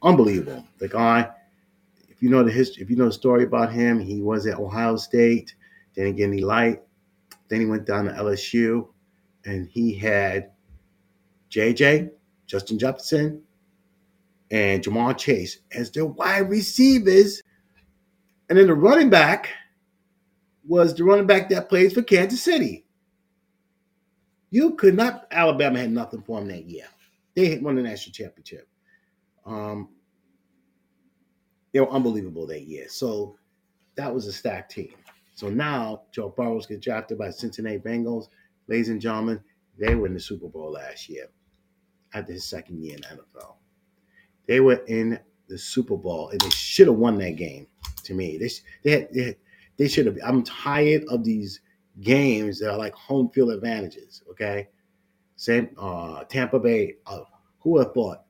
unbelievable. 0.02 0.66
The 0.80 0.88
guy, 0.88 1.30
if 2.18 2.24
you 2.24 2.32
know 2.32 2.44
the 2.44 2.52
history, 2.52 2.82
if 2.82 2.90
you 2.90 2.96
know 2.96 3.06
the 3.06 3.12
story 3.12 3.44
about 3.44 3.72
him, 3.72 4.00
he 4.00 4.24
was 4.24 4.48
at 4.48 4.58
Ohio 4.58 4.98
State. 4.98 5.54
Then 5.94 6.08
again, 6.08 6.34
he 6.34 6.44
light. 6.44 6.82
Then 7.48 7.60
he 7.60 7.68
went 7.68 7.86
down 7.86 8.06
to 8.06 8.12
LSU, 8.12 8.88
and 9.46 9.70
he 9.70 9.94
had 9.94 10.50
JJ, 11.52 12.10
Justin 12.48 12.80
Jefferson, 12.80 13.44
and 14.50 14.82
Jamal 14.82 15.14
Chase 15.14 15.60
as 15.72 15.92
their 15.92 16.08
wide 16.08 16.50
receivers. 16.50 17.44
And 18.50 18.58
then 18.58 18.66
the 18.66 18.74
running 18.74 19.12
back 19.12 19.50
was 20.66 20.96
the 20.96 21.04
running 21.04 21.28
back 21.28 21.50
that 21.50 21.70
plays 21.70 21.94
for 21.94 22.02
Kansas 22.02 22.42
City. 22.42 22.84
You 24.50 24.74
could 24.74 24.96
not. 24.96 25.28
Alabama 25.30 25.78
had 25.78 25.92
nothing 25.92 26.24
for 26.24 26.42
him 26.42 26.48
that 26.48 26.66
year. 26.66 26.88
They 27.36 27.50
had 27.52 27.62
won 27.62 27.76
the 27.76 27.84
national 27.84 28.14
championship. 28.14 28.68
Um, 29.46 29.90
they 31.78 31.82
were 31.82 31.92
unbelievable 31.92 32.48
that 32.48 32.64
year. 32.64 32.88
So 32.90 33.38
that 33.98 34.12
was 34.12 34.26
a 34.26 34.34
stacked 34.34 34.72
team. 34.72 34.96
So 35.36 35.48
now 35.48 36.02
Joe 36.12 36.34
Burrows 36.36 36.66
gets 36.66 36.84
drafted 36.84 37.20
by 37.20 37.30
Cincinnati 37.30 37.78
Bengals. 37.78 38.30
Ladies 38.68 38.90
and 38.90 39.00
gentlemen, 39.00 39.40
they 39.78 39.94
were 39.94 40.08
in 40.08 40.16
the 40.16 40.20
Super 40.20 40.48
Bowl 40.48 40.72
last 40.72 41.08
year 41.08 41.28
after 42.16 42.34
his 42.34 42.46
second 42.46 42.84
year 42.84 42.96
in 42.96 43.02
the 43.02 43.22
NFL. 43.22 43.58
They 44.48 44.60
were 44.60 44.82
in 44.88 45.20
the 45.50 45.58
Super 45.60 45.96
Bowl 45.96 46.30
and 46.30 46.42
they 46.42 46.50
should 46.50 46.88
have 46.88 46.96
won 46.96 47.20
that 47.20 47.36
game. 47.36 47.68
To 48.06 48.16
me, 48.16 48.40
they 48.40 48.50
they 48.84 49.08
they, 49.14 49.38
they 49.78 49.88
should 49.88 50.08
have. 50.08 50.18
I'm 50.26 50.42
tired 50.42 51.04
of 51.10 51.24
these 51.24 51.62
games 52.02 52.58
that 52.58 52.72
are 52.72 52.78
like 52.80 52.96
home 52.96 53.30
field 53.30 53.52
advantages. 53.52 54.24
Okay, 54.32 54.70
same 55.36 55.70
uh, 55.78 56.24
Tampa 56.24 56.60
Bay. 56.60 56.96
Uh, 57.06 57.20
who 57.60 57.72
would 57.72 57.86
have 57.86 57.94
thought 57.94 58.24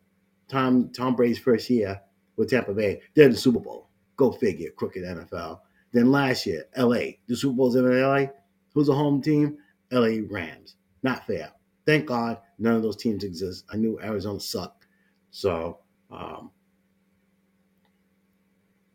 Tom 0.49 0.89
Tom 0.89 1.15
Brady's 1.15 1.39
first 1.39 1.69
year 1.69 2.01
with 2.37 2.49
Tampa 2.49 2.73
Bay, 2.73 3.01
they're 3.15 3.29
the 3.29 3.35
Super 3.35 3.59
Bowl. 3.59 3.89
Go 4.15 4.31
figure, 4.31 4.69
crooked 4.71 5.03
NFL. 5.03 5.59
Then 5.91 6.11
last 6.11 6.45
year, 6.45 6.65
LA, 6.77 7.17
the 7.27 7.35
Super 7.35 7.55
Bowl's 7.55 7.75
in 7.75 7.85
LA. 7.85 8.27
Who's 8.73 8.87
the 8.87 8.93
home 8.93 9.21
team? 9.21 9.57
LA 9.91 10.19
Rams. 10.29 10.75
Not 11.03 11.25
fair. 11.25 11.51
Thank 11.85 12.05
God 12.05 12.37
none 12.59 12.75
of 12.75 12.83
those 12.83 12.97
teams 12.97 13.23
exist. 13.23 13.65
I 13.71 13.77
knew 13.77 13.99
Arizona 14.01 14.39
sucked. 14.39 14.87
So 15.31 15.79
um, 16.11 16.51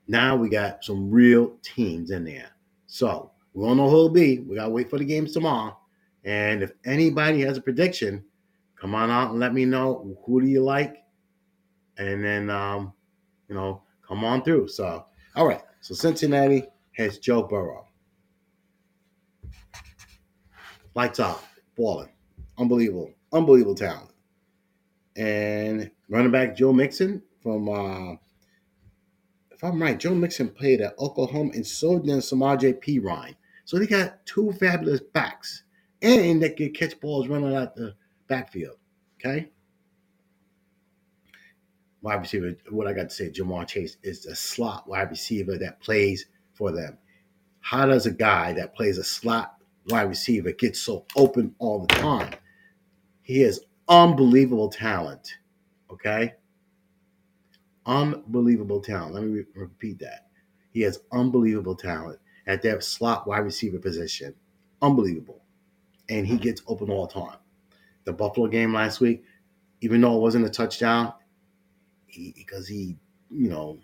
now 0.06 0.36
we 0.36 0.48
got 0.48 0.84
some 0.84 1.10
real 1.10 1.56
teams 1.62 2.10
in 2.10 2.24
there. 2.24 2.50
So 2.86 3.30
we 3.54 3.64
don't 3.64 3.76
know 3.76 3.88
who 3.88 3.96
it'll 3.96 4.08
be. 4.10 4.40
We 4.40 4.56
gotta 4.56 4.70
wait 4.70 4.90
for 4.90 4.98
the 4.98 5.04
games 5.04 5.32
tomorrow. 5.32 5.78
And 6.24 6.62
if 6.62 6.72
anybody 6.84 7.40
has 7.40 7.56
a 7.56 7.62
prediction, 7.62 8.24
come 8.80 8.94
on 8.94 9.10
out 9.10 9.30
and 9.30 9.40
let 9.40 9.54
me 9.54 9.64
know 9.64 10.16
who 10.24 10.40
do 10.40 10.46
you 10.46 10.62
like, 10.62 10.96
and 11.98 12.22
then 12.24 12.50
um, 12.50 12.92
you 13.52 13.58
know 13.58 13.82
come 14.06 14.24
on 14.24 14.42
through. 14.42 14.66
So 14.68 15.04
all 15.36 15.46
right, 15.46 15.62
so 15.82 15.94
Cincinnati 15.94 16.64
has 16.96 17.18
Joe 17.18 17.42
Burrow, 17.42 17.86
lights 20.94 21.20
out, 21.20 21.44
balling, 21.76 22.08
unbelievable, 22.58 23.12
unbelievable 23.32 23.74
talent, 23.74 24.10
and 25.16 25.90
running 26.08 26.32
back 26.32 26.56
Joe 26.56 26.72
Mixon 26.72 27.22
from. 27.42 27.68
Uh, 27.68 28.16
if 29.50 29.62
I'm 29.62 29.80
right, 29.80 29.98
Joe 29.98 30.14
Mixon 30.14 30.48
played 30.48 30.80
at 30.80 30.98
Oklahoma 30.98 31.52
and 31.54 31.64
so 31.64 31.98
did 31.98 32.08
Samaje 32.16 32.82
Perine. 32.82 33.36
So 33.64 33.78
they 33.78 33.86
got 33.86 34.26
two 34.26 34.50
fabulous 34.54 35.00
backs 35.00 35.62
and 36.00 36.42
they 36.42 36.50
can 36.50 36.72
catch 36.72 36.98
balls 36.98 37.28
running 37.28 37.54
out 37.54 37.76
the 37.76 37.94
backfield. 38.26 38.78
Okay. 39.20 39.51
Wide 42.02 42.16
receiver, 42.16 42.54
what 42.70 42.88
I 42.88 42.92
got 42.92 43.10
to 43.10 43.14
say, 43.14 43.30
Ja'Marr 43.30 43.66
Chase 43.66 43.96
is 44.02 44.26
a 44.26 44.34
slot 44.34 44.88
wide 44.88 45.10
receiver 45.10 45.56
that 45.58 45.80
plays 45.80 46.26
for 46.52 46.72
them. 46.72 46.98
How 47.60 47.86
does 47.86 48.06
a 48.06 48.10
guy 48.10 48.52
that 48.54 48.74
plays 48.74 48.98
a 48.98 49.04
slot 49.04 49.54
wide 49.86 50.08
receiver 50.08 50.52
get 50.52 50.76
so 50.76 51.06
open 51.14 51.54
all 51.58 51.86
the 51.86 51.94
time? 51.94 52.34
He 53.22 53.40
has 53.42 53.60
unbelievable 53.88 54.68
talent. 54.68 55.36
Okay. 55.92 56.34
Unbelievable 57.86 58.80
talent. 58.80 59.14
Let 59.14 59.22
me 59.22 59.30
re- 59.30 59.46
repeat 59.54 60.00
that. 60.00 60.26
He 60.70 60.80
has 60.80 60.98
unbelievable 61.12 61.76
talent 61.76 62.18
at 62.48 62.62
that 62.62 62.82
slot 62.82 63.28
wide 63.28 63.40
receiver 63.40 63.78
position. 63.78 64.34
Unbelievable. 64.80 65.42
And 66.08 66.26
he 66.26 66.36
gets 66.36 66.62
open 66.66 66.90
all 66.90 67.06
the 67.06 67.14
time. 67.14 67.38
The 68.04 68.12
Buffalo 68.12 68.48
game 68.48 68.74
last 68.74 69.00
week, 69.00 69.22
even 69.82 70.00
though 70.00 70.16
it 70.16 70.20
wasn't 70.20 70.46
a 70.46 70.50
touchdown, 70.50 71.12
he, 72.12 72.32
because 72.36 72.68
he, 72.68 72.96
you 73.30 73.48
know, 73.48 73.78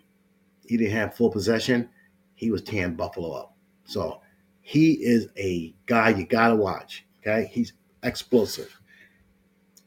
he 0.66 0.76
didn't 0.76 0.97
have 0.97 1.16
full 1.16 1.30
possession, 1.30 1.88
he 2.35 2.50
was 2.50 2.62
tearing 2.62 2.94
Buffalo 2.94 3.32
up. 3.32 3.56
So 3.85 4.20
he 4.61 4.92
is 4.92 5.28
a 5.37 5.75
guy 5.87 6.11
you 6.11 6.26
got 6.26 6.49
to 6.49 6.56
watch. 6.56 7.06
Okay. 7.20 7.50
He's 7.52 7.73
explosive. 8.02 8.80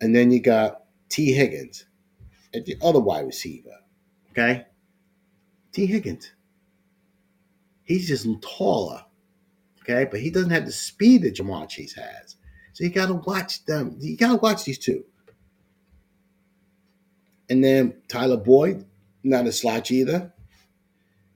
And 0.02 0.16
then 0.16 0.32
you 0.32 0.40
got 0.40 0.84
Tee 1.10 1.34
Higgins 1.34 1.86
at 2.54 2.66
the 2.66 2.76
other 2.82 3.00
wide 3.00 3.26
receiver. 3.26 3.78
Okay. 4.32 4.66
Tee 5.72 5.86
Higgins 5.86 6.32
he's 7.92 8.08
just 8.08 8.28
taller. 8.42 9.04
Okay, 9.82 10.08
but 10.10 10.20
he 10.20 10.30
doesn't 10.30 10.52
have 10.52 10.66
the 10.66 10.72
speed 10.72 11.24
that 11.24 11.36
Ja'Marr 11.36 11.68
Chase 11.68 11.94
has. 11.94 12.36
So 12.74 12.84
you 12.84 12.92
got 12.92 13.08
to 13.08 13.16
watch 13.16 13.66
them. 13.66 13.96
You 14.00 14.16
got 14.16 14.30
to 14.30 14.36
watch 14.38 14.64
these 14.64 14.78
two. 14.78 15.04
And 17.52 17.62
then 17.62 17.94
Tyler 18.08 18.38
Boyd, 18.38 18.86
not 19.26 19.46
a 19.46 19.52
slouch 19.52 19.92
either. 19.92 20.32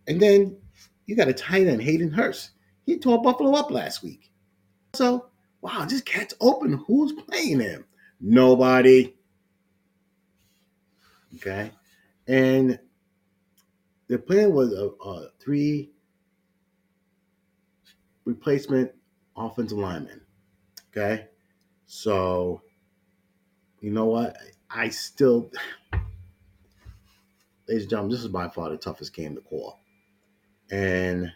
And 0.08 0.22
then 0.22 0.56
you 1.08 1.16
got 1.18 1.28
a 1.28 1.34
tight 1.34 1.68
end, 1.68 1.82
Hayden 1.82 2.10
Hurst. 2.10 2.52
He 2.86 2.98
tore 2.98 3.22
Buffalo 3.22 3.52
up 3.52 3.70
last 3.70 4.02
week. 4.02 4.32
So, 4.94 5.28
wow, 5.60 5.84
this 5.84 6.00
cat's 6.00 6.34
open. 6.40 6.82
Who's 6.88 7.12
playing 7.12 7.60
him? 7.60 7.84
Nobody. 8.22 9.14
Okay. 11.36 11.70
And 12.30 12.80
the 14.08 14.18
plan 14.18 14.54
was 14.54 14.72
a, 14.72 14.92
a 15.06 15.28
three 15.42 15.92
replacement 18.24 18.90
offensive 19.36 19.80
linemen. 19.80 20.22
Okay. 20.92 21.28
So, 21.88 22.62
you 23.82 23.92
know 23.92 24.06
what? 24.06 24.38
I 24.76 24.90
still, 24.90 25.50
ladies 27.66 27.84
and 27.84 27.90
gentlemen, 27.90 28.12
this 28.12 28.20
is 28.20 28.28
by 28.28 28.50
far 28.50 28.70
the 28.70 28.76
toughest 28.76 29.14
game 29.14 29.34
to 29.36 29.42
call. 29.42 29.80
And 30.70 31.32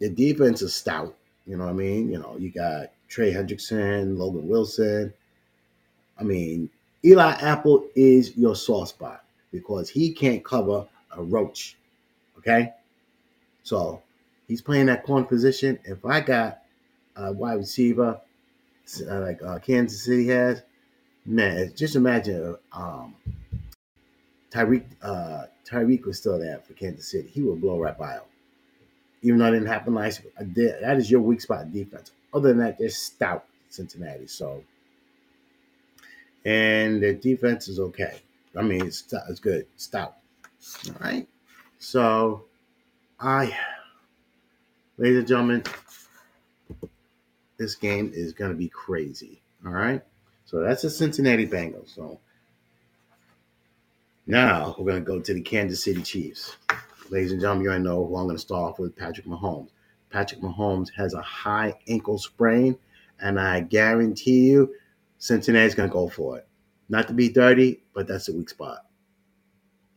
the 0.00 0.10
defense 0.10 0.60
is 0.60 0.74
stout. 0.74 1.16
You 1.46 1.56
know 1.56 1.64
what 1.64 1.70
I 1.70 1.74
mean? 1.74 2.10
You 2.10 2.18
know, 2.18 2.36
you 2.36 2.50
got 2.50 2.90
Trey 3.08 3.32
Hendrickson, 3.32 4.18
Logan 4.18 4.46
Wilson. 4.46 5.14
I 6.20 6.24
mean, 6.24 6.68
Eli 7.06 7.32
Apple 7.40 7.88
is 7.96 8.36
your 8.36 8.54
soft 8.54 8.90
spot 8.90 9.24
because 9.50 9.88
he 9.88 10.12
can't 10.12 10.44
cover 10.44 10.86
a 11.16 11.22
roach. 11.22 11.78
Okay? 12.36 12.74
So 13.62 14.02
he's 14.46 14.60
playing 14.60 14.86
that 14.86 15.04
corner 15.04 15.24
position. 15.24 15.78
If 15.84 16.04
I 16.04 16.20
got 16.20 16.64
a 17.16 17.32
wide 17.32 17.54
receiver 17.54 18.20
uh, 19.08 19.20
like 19.20 19.42
uh, 19.42 19.58
Kansas 19.60 20.04
City 20.04 20.26
has, 20.28 20.62
man, 21.26 21.72
just 21.74 21.96
imagine 21.96 22.56
um, 22.72 23.14
Tyreek 24.50 24.84
uh, 25.02 25.44
Tyreek 25.68 26.04
was 26.04 26.18
still 26.18 26.38
there 26.38 26.60
for 26.60 26.74
Kansas 26.74 27.10
City. 27.10 27.28
He 27.28 27.42
would 27.42 27.60
blow 27.60 27.78
right 27.78 27.96
by 27.96 28.12
him. 28.14 28.22
Even 29.22 29.38
though 29.38 29.46
it 29.46 29.52
didn't 29.52 29.68
happen 29.68 29.94
last 29.94 30.22
year, 30.22 30.78
that 30.82 30.96
is 30.98 31.10
your 31.10 31.20
weak 31.20 31.40
spot 31.40 31.72
defense. 31.72 32.12
Other 32.32 32.48
than 32.48 32.58
that, 32.58 32.78
they're 32.78 32.90
stout 32.90 33.46
Cincinnati. 33.70 34.26
So, 34.26 34.62
and 36.44 37.02
their 37.02 37.14
defense 37.14 37.68
is 37.68 37.80
okay. 37.80 38.20
I 38.56 38.62
mean, 38.62 38.84
it's 38.86 39.12
it's 39.28 39.40
good, 39.40 39.66
stout. 39.76 40.16
All 40.88 40.94
right. 41.00 41.26
So, 41.78 42.44
I, 43.18 43.56
ladies 44.98 45.18
and 45.18 45.28
gentlemen, 45.28 45.64
this 47.56 47.74
game 47.74 48.12
is 48.14 48.32
going 48.32 48.50
to 48.50 48.56
be 48.56 48.68
crazy. 48.68 49.40
All 49.64 49.72
right. 49.72 50.02
So 50.54 50.60
that's 50.60 50.82
the 50.82 50.90
Cincinnati 50.90 51.48
Bengals. 51.48 51.96
So 51.96 52.20
now 54.24 54.76
we're 54.78 54.92
going 54.92 55.04
to 55.04 55.04
go 55.04 55.18
to 55.18 55.34
the 55.34 55.40
Kansas 55.40 55.82
City 55.82 56.00
Chiefs. 56.00 56.58
Ladies 57.10 57.32
and 57.32 57.40
gentlemen, 57.40 57.64
you 57.64 57.70
already 57.70 57.82
know 57.82 58.06
who 58.06 58.16
I'm 58.16 58.26
going 58.26 58.36
to 58.36 58.40
start 58.40 58.70
off 58.70 58.78
with 58.78 58.94
Patrick 58.94 59.26
Mahomes. 59.26 59.70
Patrick 60.10 60.40
Mahomes 60.42 60.92
has 60.96 61.12
a 61.12 61.20
high 61.22 61.74
ankle 61.88 62.18
sprain, 62.18 62.78
and 63.18 63.40
I 63.40 63.62
guarantee 63.62 64.50
you 64.50 64.72
Cincinnati's 65.18 65.74
going 65.74 65.88
to 65.88 65.92
go 65.92 66.08
for 66.08 66.38
it. 66.38 66.46
Not 66.88 67.08
to 67.08 67.14
be 67.14 67.28
dirty, 67.28 67.82
but 67.92 68.06
that's 68.06 68.28
a 68.28 68.32
weak 68.32 68.48
spot. 68.48 68.86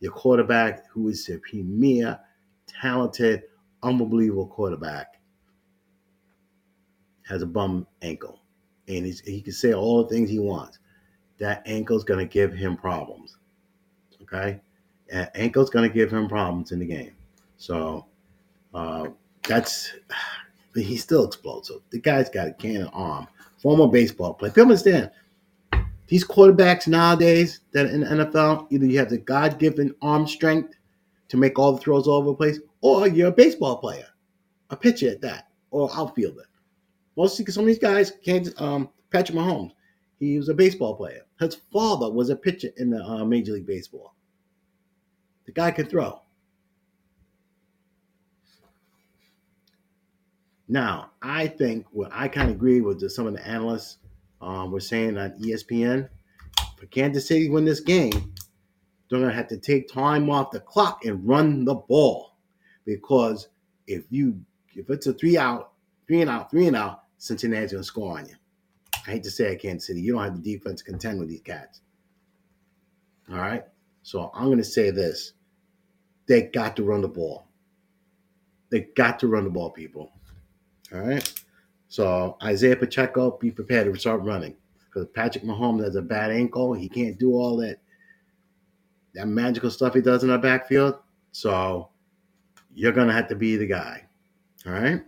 Your 0.00 0.10
quarterback, 0.10 0.90
who 0.90 1.06
is 1.06 1.28
a 1.28 1.38
premier, 1.38 2.18
talented, 2.66 3.44
unbelievable 3.84 4.48
quarterback, 4.48 5.20
has 7.28 7.42
a 7.42 7.46
bum 7.46 7.86
ankle. 8.02 8.40
And 8.88 9.06
he 9.06 9.40
can 9.42 9.52
say 9.52 9.74
all 9.74 10.02
the 10.02 10.08
things 10.08 10.30
he 10.30 10.38
wants. 10.38 10.78
That 11.38 11.62
ankle's 11.66 12.04
going 12.04 12.26
to 12.26 12.32
give 12.32 12.52
him 12.52 12.76
problems. 12.76 13.36
Okay? 14.22 14.60
And 15.10 15.30
ankle's 15.34 15.70
going 15.70 15.88
to 15.88 15.94
give 15.94 16.12
him 16.12 16.28
problems 16.28 16.72
in 16.72 16.78
the 16.78 16.86
game. 16.86 17.12
So 17.58 18.06
uh, 18.74 19.08
that's, 19.46 19.92
but 20.74 20.82
he's 20.82 21.02
still 21.02 21.24
explosive. 21.24 21.80
The 21.90 22.00
guy's 22.00 22.28
got 22.28 22.48
a 22.48 22.52
cannon 22.52 22.90
arm. 22.92 23.28
Former 23.58 23.88
baseball 23.88 24.34
player. 24.34 24.52
People 24.52 24.62
understand, 24.62 25.10
these 26.08 26.26
quarterbacks 26.26 26.88
nowadays 26.88 27.60
that 27.72 27.86
in 27.86 28.00
the 28.00 28.06
NFL, 28.06 28.66
either 28.70 28.86
you 28.86 28.98
have 28.98 29.10
the 29.10 29.18
God 29.18 29.58
given 29.58 29.94
arm 30.00 30.26
strength 30.26 30.74
to 31.28 31.36
make 31.36 31.58
all 31.58 31.72
the 31.72 31.78
throws 31.78 32.08
all 32.08 32.18
over 32.18 32.30
the 32.30 32.34
place, 32.34 32.60
or 32.80 33.06
you're 33.06 33.28
a 33.28 33.32
baseball 33.32 33.76
player, 33.76 34.06
a 34.70 34.76
pitcher 34.76 35.10
at 35.10 35.20
that, 35.20 35.48
or 35.70 35.90
outfielder. 35.94 36.46
Because 37.26 37.54
some 37.54 37.62
of 37.62 37.66
these 37.66 37.78
guys 37.78 38.12
can't. 38.24 38.48
Um, 38.60 38.90
Patrick 39.10 39.36
Mahomes, 39.36 39.72
he 40.18 40.36
was 40.36 40.48
a 40.48 40.54
baseball 40.54 40.94
player. 40.94 41.22
His 41.40 41.54
father 41.72 42.10
was 42.10 42.30
a 42.30 42.36
pitcher 42.36 42.68
in 42.76 42.90
the 42.90 43.02
uh, 43.02 43.24
Major 43.24 43.52
League 43.52 43.66
Baseball. 43.66 44.14
The 45.46 45.52
guy 45.52 45.70
can 45.70 45.86
throw. 45.86 46.20
Now, 50.68 51.12
I 51.22 51.46
think 51.46 51.86
what 51.92 52.10
I 52.12 52.28
kind 52.28 52.50
of 52.50 52.56
agree 52.56 52.82
with 52.82 53.08
some 53.10 53.26
of 53.26 53.32
the 53.32 53.46
analysts 53.46 53.96
um, 54.42 54.70
were 54.70 54.80
saying 54.80 55.16
on 55.16 55.30
ESPN, 55.40 56.08
for 56.78 56.86
Kansas 56.86 57.26
City 57.26 57.48
win 57.48 57.64
this 57.64 57.80
game, 57.80 58.34
they're 59.08 59.18
going 59.18 59.30
to 59.30 59.36
have 59.36 59.48
to 59.48 59.56
take 59.56 59.90
time 59.90 60.28
off 60.28 60.50
the 60.50 60.60
clock 60.60 61.04
and 61.06 61.26
run 61.26 61.64
the 61.64 61.74
ball 61.74 62.36
because 62.84 63.48
if 63.86 64.04
you 64.10 64.40
if 64.74 64.90
it's 64.90 65.06
a 65.06 65.12
three 65.12 65.38
out, 65.38 65.72
three 66.06 66.20
and 66.20 66.30
out, 66.30 66.50
three 66.50 66.66
and 66.66 66.76
out, 66.76 67.04
Cincinnati's 67.18 67.72
to 67.72 67.84
score 67.84 68.18
on 68.18 68.26
you. 68.26 68.34
I 69.06 69.12
hate 69.12 69.22
to 69.24 69.30
say 69.30 69.52
it, 69.52 69.60
Kansas 69.60 69.86
City, 69.86 70.00
you 70.00 70.12
don't 70.14 70.24
have 70.24 70.42
the 70.42 70.54
defense 70.54 70.80
to 70.80 70.90
contend 70.90 71.18
with 71.18 71.28
these 71.28 71.40
cats. 71.40 71.80
All 73.30 73.38
right, 73.38 73.64
so 74.02 74.30
I'm 74.34 74.56
to 74.56 74.64
say 74.64 74.90
this: 74.90 75.34
they 76.26 76.42
got 76.42 76.76
to 76.76 76.82
run 76.82 77.02
the 77.02 77.08
ball. 77.08 77.48
They 78.70 78.88
got 78.96 79.18
to 79.20 79.28
run 79.28 79.44
the 79.44 79.50
ball, 79.50 79.70
people. 79.70 80.12
All 80.92 81.00
right. 81.00 81.32
So 81.88 82.36
Isaiah 82.42 82.76
Pacheco, 82.76 83.38
be 83.38 83.50
prepared 83.50 83.92
to 83.92 83.98
start 83.98 84.22
running 84.22 84.56
because 84.84 85.08
Patrick 85.14 85.44
Mahomes 85.44 85.84
has 85.84 85.96
a 85.96 86.02
bad 86.02 86.30
ankle. 86.30 86.74
He 86.74 86.88
can't 86.88 87.18
do 87.18 87.32
all 87.32 87.56
that 87.58 87.78
that 89.14 89.26
magical 89.26 89.70
stuff 89.70 89.94
he 89.94 90.00
does 90.00 90.22
in 90.22 90.28
the 90.28 90.38
backfield. 90.38 90.96
So 91.32 91.88
you're 92.74 92.92
gonna 92.92 93.12
have 93.12 93.28
to 93.28 93.34
be 93.34 93.56
the 93.56 93.66
guy. 93.66 94.04
All 94.66 94.72
right. 94.72 95.02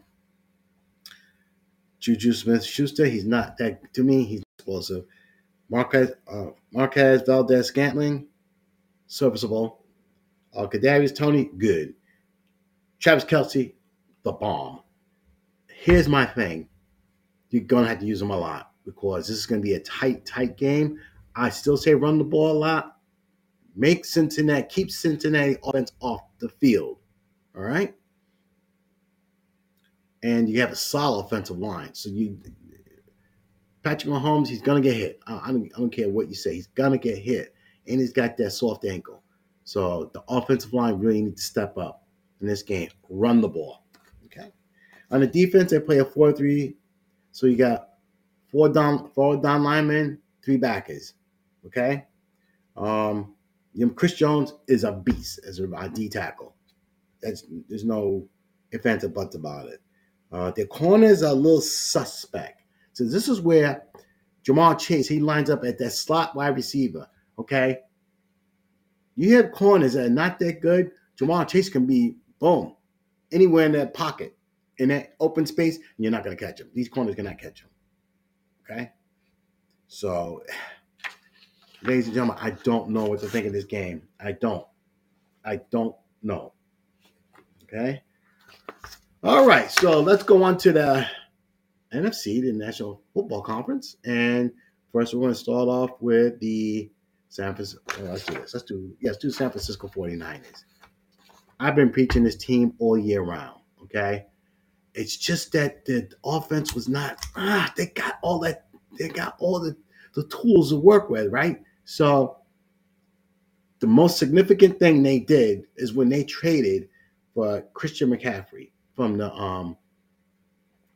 Juju 2.01 2.33
Smith 2.33 2.65
Schuster, 2.65 3.05
he's 3.05 3.27
not 3.27 3.57
that 3.59 3.93
to 3.95 4.03
me, 4.03 4.25
he's 4.25 4.43
explosive. 4.59 5.05
Marquez 5.69 6.13
uh, 6.31 6.47
Marquez 6.73 7.23
Valdes 7.23 7.67
Scantling, 7.67 8.27
serviceable. 9.07 9.85
Uh, 10.55 10.67
Kadarius 10.67 11.15
Toney, 11.15 11.51
good. 11.59 11.95
Travis 12.99 13.25
Kelce, 13.25 13.75
the 14.25 14.33
bomb. 14.33 14.81
Here's 15.69 16.09
my 16.09 16.27
thing 16.27 16.69
you're 17.51 17.65
to 17.85 17.91
have 17.91 18.01
to 18.01 18.07
use 18.07 18.21
them 18.21 18.31
a 18.31 18.37
lot 18.37 18.73
because 18.85 19.27
this 19.29 19.37
is 19.37 19.47
to 19.61 19.65
be 19.65 19.75
a 19.75 19.81
tight, 19.81 20.25
tight 20.25 20.57
game. 20.57 20.99
I 21.35 21.51
still 21.51 21.77
say 21.77 21.95
run 21.95 22.19
the 22.19 22.25
ball 22.25 22.53
a 22.53 22.59
lot. 22.59 22.97
Make 23.77 24.05
Cincinnati, 24.05 24.67
keep 24.69 24.91
Cincinnati 24.91 25.57
offense 25.65 25.93
off 26.01 26.23
the 26.39 26.49
field. 26.49 26.99
All 27.57 27.63
right. 27.63 27.95
And 30.23 30.49
you 30.49 30.61
have 30.61 30.73
a 30.73 30.77
solid 30.77 31.25
offensive 31.25 31.59
line. 31.59 31.95
So 31.95 32.11
you, 32.11 32.39
Patrick 33.83 34.13
Mahomes, 34.13 34.49
he's 34.49 34.61
to 34.83 34.89
get 34.89 34.97
hit. 34.97 35.21
I, 35.27 35.41
I, 35.45 35.53
don't, 35.53 35.71
I 35.75 35.79
don't 35.79 35.91
care 35.91 36.09
what 36.09 36.29
you 36.29 36.35
say. 36.35 36.55
He's 36.55 36.67
to 36.93 36.99
get 36.99 37.19
hit. 37.19 37.55
And 37.87 38.01
he's 38.01 38.13
got 38.13 38.37
that 38.37 38.51
soft 38.51 38.85
ankle. 38.85 39.23
So 39.65 40.11
the 40.13 40.23
offensive 40.29 40.73
line 40.73 40.99
really 40.99 41.23
needs 41.23 41.43
to 41.43 41.49
step 41.49 41.79
up 41.79 42.05
in 42.41 42.47
this 42.47 42.63
game. 42.63 42.91
Run 43.09 43.41
the 43.41 43.49
ball. 43.49 43.85
Okay. 44.27 44.53
On 45.11 45.21
the 45.21 45.27
defense, 45.27 45.71
they 45.71 45.81
play 45.81 45.99
a 45.99 46.05
4 46.05 46.33
3 46.33 46.77
so 47.33 47.47
you 47.47 47.57
got 47.57 47.91
four 48.51 48.69
down, 48.69 49.11
four 49.11 49.37
down 49.37 49.63
linemen, 49.63 50.19
three 50.45 50.57
backers. 50.57 51.15
Okay. 51.67 52.07
Um, 52.77 53.35
you 53.73 53.87
know, 53.87 53.93
Chris 53.93 54.15
Jones 54.15 54.55
is 54.67 54.85
a 54.85 54.93
beast 54.93 55.41
as 55.47 55.61
a 55.61 55.89
D 55.89 56.09
tackle. 56.09 56.55
That's 57.23 57.45
there's 57.69 57.85
no 57.85 58.27
or 59.05 59.09
buts 59.09 59.35
about 59.35 59.69
it. 59.69 59.81
Uh, 60.33 60.51
the 60.53 60.67
corners 60.67 61.23
are 61.23 61.33
a 61.33 61.35
little 61.35 61.61
suspect. 61.61 62.63
So 62.93 63.05
this 63.05 63.29
is 63.29 63.41
where 63.41 63.83
Ja'Marr 64.45 64.79
Chase 64.79 65.09
he 65.09 65.21
lines 65.21 65.51
up 65.51 65.65
at 65.65 65.79
that 65.79 65.91
slot 65.91 66.35
wide 66.37 66.57
receiver. 66.57 67.07
Okay. 67.39 67.79
You 69.17 69.37
have 69.37 69.53
corners 69.53 69.95
that 69.95 70.07
are 70.07 70.11
not 70.11 70.39
that 70.39 70.61
good. 70.61 70.93
Ja'Marr 71.19 71.49
Chase 71.49 71.69
can 71.69 71.87
be 71.87 72.17
boom 72.39 72.77
anywhere 73.33 73.67
in 73.67 73.73
that 73.73 73.95
pocket 73.95 74.37
in 74.81 74.89
that 74.89 75.15
open 75.21 75.45
space, 75.45 75.77
and 75.77 75.85
you're 75.99 76.11
not 76.11 76.25
going 76.25 76.37
to 76.37 76.43
catch 76.45 76.61
him. 76.61 76.71
These 76.75 76.89
corners 76.89 77.15
cannot 77.15 77.39
catch 77.39 77.61
him. 77.61 77.69
Okay? 78.65 78.91
So, 79.89 80.43
ladies 81.83 82.07
and 82.07 82.15
gentlemen, 82.15 82.39
I 82.41 82.53
don't 82.53 82.89
know 82.89 83.05
what 83.05 83.21
to 83.21 83.29
think 83.29 83.47
of 83.47 83.53
this 83.53 83.65
game. 83.65 84.03
I 84.19 84.33
don't. 84.33 84.67
I 85.45 85.61
don't 85.71 85.95
know. 86.23 86.55
Okay? 87.65 88.03
All 89.23 89.47
right, 89.47 89.71
so 89.71 90.01
let's 90.01 90.23
go 90.23 90.43
on 90.43 90.57
to 90.59 90.73
the 90.73 91.07
NFC, 91.93 92.41
the 92.41 92.53
National 92.55 93.03
Football 93.13 93.43
Conference. 93.43 93.99
And 94.07 94.51
first, 94.95 95.13
we're 95.13 95.21
going 95.21 95.35
to 95.35 95.39
start 95.39 95.69
off 95.69 95.91
with 96.01 96.41
the 96.41 96.91
San 97.29 97.55
Francisco. 97.55 97.83
Oh, 97.99 98.05
let's 98.05 98.25
do 98.25 98.33
this. 98.33 98.55
Let's 98.55 98.65
do, 98.65 98.97
yes, 98.99 99.19
do 99.19 99.31
San 99.31 99.51
Francisco 99.51 99.89
49ers. 99.89 100.65
I've 101.61 101.75
been 101.75 101.91
preaching 101.91 102.25
this 102.25 102.37
team 102.37 102.73
all 102.79 102.97
year 102.97 103.21
round. 103.21 103.61
Okay? 103.83 104.25
It's 104.95 105.19
just 105.19 105.53
that 105.53 105.85
the 105.85 106.11
offense 106.25 106.75
was 106.75 106.89
not. 106.89 107.19
Ah, 107.37 107.71
they 107.77 107.89
got 107.89 108.15
all 108.23 108.39
that. 108.39 108.69
They 108.99 109.09
got 109.09 109.37
all 109.39 109.61
the 109.61 109.77
the 110.15 110.25
tools 110.29 110.71
to 110.71 110.77
work 110.77 111.11
with, 111.11 111.31
right? 111.31 111.61
So 111.85 112.39
the 113.81 113.87
most 113.87 114.17
significant 114.17 114.79
thing 114.79 115.03
they 115.03 115.21
did 115.21 115.65
is 115.77 115.93
when 115.93 116.09
they 116.09 116.25
traded 116.25 116.89
for 117.35 117.61
Christian 117.75 118.11
McCaffrey 118.11 118.71
from 119.01 119.17
the 119.17 119.33
um, 119.33 119.79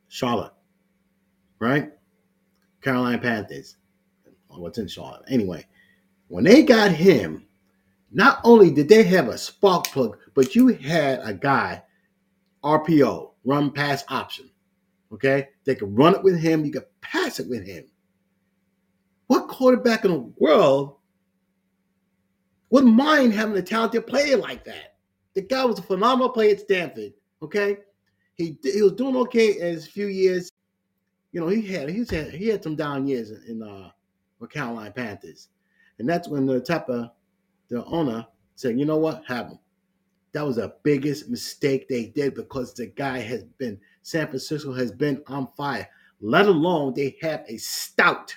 Charlotte, 0.09 0.53
right? 1.57 1.91
Carolina 2.83 3.17
Panthers. 3.17 3.77
What's 4.47 4.77
in 4.77 4.87
Charlotte? 4.87 5.23
Anyway, 5.27 5.65
when 6.27 6.43
they 6.43 6.61
got 6.61 6.91
him, 6.91 7.47
not 8.11 8.41
only 8.43 8.69
did 8.69 8.89
they 8.89 9.01
have 9.01 9.27
a 9.27 9.39
spark 9.39 9.87
plug, 9.87 10.19
but 10.35 10.53
you 10.53 10.67
had 10.67 11.19
a 11.23 11.33
guy, 11.33 11.81
RPO, 12.63 13.31
run 13.43 13.71
pass 13.71 14.03
option. 14.09 14.51
Okay? 15.11 15.47
They 15.63 15.73
could 15.73 15.97
run 15.97 16.13
it 16.13 16.21
with 16.21 16.39
him, 16.39 16.63
you 16.63 16.73
could 16.73 16.85
pass 17.01 17.39
it 17.39 17.49
with 17.49 17.65
him. 17.65 17.85
What 19.25 19.47
quarterback 19.47 20.05
in 20.05 20.11
the 20.11 20.31
world 20.37 20.97
would 22.69 22.85
mind 22.85 23.33
having 23.33 23.57
a 23.57 23.63
talented 23.63 24.05
player 24.05 24.37
like 24.37 24.63
that? 24.65 24.97
The 25.33 25.41
guy 25.41 25.65
was 25.65 25.79
a 25.79 25.81
phenomenal 25.81 26.29
player 26.29 26.51
at 26.51 26.59
Stanford. 26.59 27.13
Okay? 27.41 27.77
He, 28.35 28.57
he 28.63 28.81
was 28.81 28.93
doing 28.93 29.15
okay 29.17 29.59
as 29.59 29.87
few 29.87 30.07
years. 30.07 30.51
You 31.31 31.41
know, 31.41 31.47
he 31.47 31.61
had 31.61 31.89
he 31.89 32.05
had 32.09 32.33
he 32.33 32.47
had 32.47 32.63
some 32.63 32.75
down 32.75 33.07
years 33.07 33.31
in 33.31 33.63
uh 33.63 33.89
with 34.39 34.51
Carolina 34.51 34.91
Panthers. 34.91 35.49
And 35.99 36.07
that's 36.07 36.27
when 36.27 36.45
the 36.45 36.61
Tepper, 36.61 37.09
the 37.69 37.83
owner, 37.85 38.25
said, 38.55 38.79
you 38.79 38.85
know 38.85 38.97
what, 38.97 39.23
have 39.27 39.47
him. 39.47 39.59
That 40.33 40.45
was 40.45 40.57
the 40.57 40.75
biggest 40.83 41.29
mistake 41.29 41.87
they 41.87 42.07
did 42.07 42.35
because 42.35 42.73
the 42.73 42.87
guy 42.87 43.19
has 43.19 43.43
been, 43.43 43.79
San 44.01 44.27
Francisco 44.27 44.73
has 44.73 44.91
been 44.91 45.23
on 45.27 45.47
fire, 45.55 45.87
let 46.19 46.47
alone 46.47 46.93
they 46.93 47.17
have 47.21 47.45
a 47.47 47.57
stout, 47.57 48.35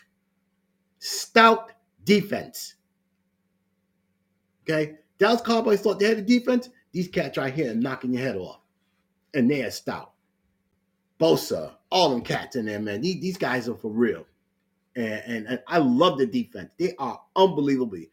stout 1.01 1.73
defense. 2.05 2.77
Okay? 4.63 4.95
Dallas 5.19 5.41
Cowboys 5.41 5.81
thought 5.81 5.99
they 5.99 6.09
had 6.09 6.19
a 6.19 6.23
defense. 6.23 6.71
These 6.93 7.09
cats 7.09 7.37
right 7.37 7.53
here 7.53 7.73
are 7.73 7.75
knocking 7.75 8.13
your 8.13 8.23
head 8.23 8.37
off. 8.37 8.61
And 9.35 9.51
they 9.51 9.63
are 9.63 9.71
stout. 9.71 10.13
Bosa, 11.21 11.73
all 11.91 12.11
them 12.11 12.23
cats 12.23 12.57
in 12.57 12.67
there, 12.67 12.79
man. 12.79 13.01
These, 13.01 13.37
guys 13.37 13.69
are 13.69 13.75
for 13.75 13.91
real 13.91 14.25
and, 14.99 15.23
and, 15.27 15.47
and 15.47 15.63
I 15.69 15.79
love 15.79 16.19
the 16.19 16.27
defense. 16.27 16.71
They 16.77 16.95
are 16.99 17.21
unbelievably. 17.37 18.11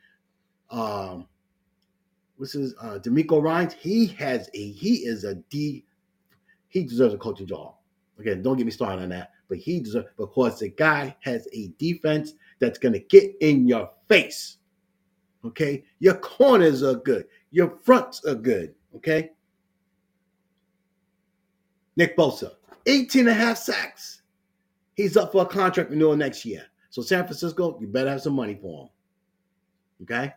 Um, 0.70 1.28
what's 2.38 2.54
his 2.54 2.76
uh, 2.80 3.00
DeMeco 3.00 3.42
Ryans? 3.42 3.74
He 3.74 4.06
has 4.08 4.50
a 4.54 4.72
he 4.72 4.98
is 4.98 5.24
a 5.24 5.36
D. 5.36 5.84
He 6.68 6.84
deserves 6.84 7.14
a 7.14 7.18
coaching 7.18 7.48
job. 7.48 7.74
Okay, 8.20 8.36
don't 8.36 8.58
get 8.58 8.66
me 8.66 8.72
started 8.72 9.02
on 9.02 9.10
that. 9.10 9.32
But 9.50 9.58
he 9.58 9.80
deserves 9.80 10.08
because 10.18 10.60
the 10.60 10.70
guy 10.70 11.16
has 11.22 11.48
a 11.54 11.70
defense 11.80 12.34
that's 12.60 12.78
gonna 12.78 13.00
get 13.00 13.36
in 13.42 13.68
your 13.68 13.90
face. 14.08 14.58
Okay, 15.44 15.84
your 16.00 16.16
corners 16.16 16.84
are 16.84 16.96
good, 16.96 17.26
your 17.52 17.78
fronts 17.84 18.24
are 18.26 18.36
good. 18.36 18.76
Okay, 18.96 19.32
Nick 21.96 22.18
Bosa, 22.18 22.52
18 22.86 23.22
and 23.22 23.30
a 23.30 23.34
half 23.34 23.58
sacks. 23.58 24.22
He's 24.96 25.18
up 25.18 25.32
for 25.32 25.44
a 25.44 25.46
contract 25.46 25.90
renewal 25.90 26.16
next 26.16 26.46
year. 26.46 26.66
So 26.90 27.02
San 27.02 27.26
Francisco, 27.26 27.78
you 27.80 27.88
better 27.88 28.10
have 28.10 28.22
some 28.22 28.34
money 28.34 28.58
for 28.62 28.84
him. 28.84 28.90
Okay? 30.04 30.34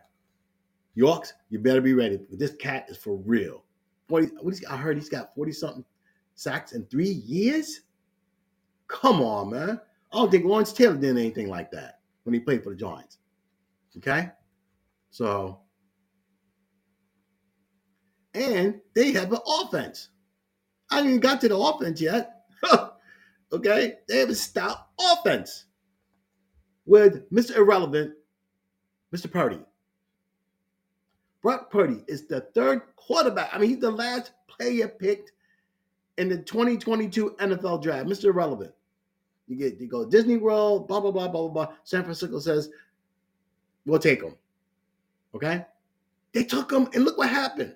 Yorks, 0.95 1.33
you 1.49 1.59
better 1.59 1.81
be 1.81 1.93
ready. 1.93 2.19
This 2.31 2.55
cat 2.55 2.85
is 2.89 2.97
for 2.97 3.15
real. 3.17 3.63
40, 4.09 4.27
what 4.41 4.53
is, 4.53 4.65
I 4.65 4.75
heard 4.75 4.97
he's 4.97 5.09
got 5.09 5.33
40 5.35 5.51
something 5.51 5.85
sacks 6.35 6.73
in 6.73 6.85
three 6.85 7.09
years. 7.25 7.81
Come 8.87 9.21
on, 9.21 9.51
man. 9.51 9.79
I 10.11 10.17
don't 10.17 10.31
think 10.31 10.45
Lawrence 10.45 10.73
Taylor 10.73 10.97
did 10.97 11.17
anything 11.17 11.47
like 11.47 11.71
that 11.71 11.99
when 12.23 12.33
he 12.33 12.39
played 12.39 12.63
for 12.63 12.71
the 12.71 12.75
Giants. 12.75 13.19
Okay? 13.97 14.29
So, 15.11 15.59
and 18.33 18.79
they 18.93 19.11
have 19.11 19.31
an 19.31 19.39
offense. 19.47 20.09
I 20.89 20.95
haven't 20.95 21.09
even 21.09 21.21
got 21.21 21.41
to 21.41 21.49
the 21.49 21.57
offense 21.57 22.01
yet. 22.01 22.43
okay? 23.53 23.95
They 24.07 24.19
have 24.19 24.29
a 24.29 24.35
stout 24.35 24.87
offense 24.99 25.65
with 26.85 27.29
Mr. 27.31 27.57
Irrelevant, 27.57 28.13
Mr. 29.13 29.31
Purdy. 29.31 29.59
Brock 31.41 31.71
Purdy 31.71 32.03
is 32.07 32.27
the 32.27 32.41
third 32.53 32.81
quarterback. 32.95 33.49
I 33.53 33.59
mean, 33.59 33.69
he's 33.69 33.79
the 33.79 33.91
last 33.91 34.31
player 34.47 34.87
picked 34.87 35.31
in 36.17 36.27
the 36.27 36.37
2022 36.37 37.35
NFL 37.39 37.81
draft. 37.81 38.07
Mr. 38.07 38.25
Irrelevant. 38.25 38.73
You 39.47 39.55
get 39.55 39.79
you 39.79 39.87
go 39.87 40.05
Disney 40.05 40.37
World, 40.37 40.87
blah 40.87 40.99
blah 40.99 41.11
blah 41.11 41.27
blah 41.27 41.47
blah 41.47 41.65
blah. 41.65 41.75
San 41.83 42.03
Francisco 42.03 42.39
says 42.39 42.69
we'll 43.85 43.99
take 43.99 44.21
him. 44.21 44.35
Okay, 45.33 45.65
they 46.33 46.43
took 46.43 46.71
him, 46.71 46.87
and 46.93 47.03
look 47.03 47.17
what 47.17 47.29
happened. 47.29 47.75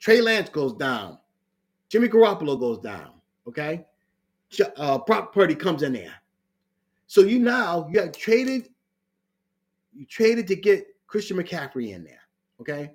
Trey 0.00 0.20
Lance 0.20 0.50
goes 0.50 0.74
down. 0.74 1.18
Jimmy 1.88 2.08
Garoppolo 2.08 2.58
goes 2.58 2.78
down. 2.78 3.12
Okay, 3.46 3.84
uh, 4.76 4.98
Brock 4.98 5.32
Purdy 5.32 5.54
comes 5.54 5.82
in 5.82 5.92
there. 5.92 6.14
So 7.06 7.22
you 7.22 7.38
now 7.38 7.88
you 7.90 8.00
have 8.00 8.12
traded, 8.12 8.68
you 9.94 10.04
traded 10.04 10.46
to 10.48 10.56
get 10.56 10.86
Christian 11.06 11.38
McCaffrey 11.38 11.94
in 11.94 12.04
there. 12.04 12.20
Okay. 12.60 12.92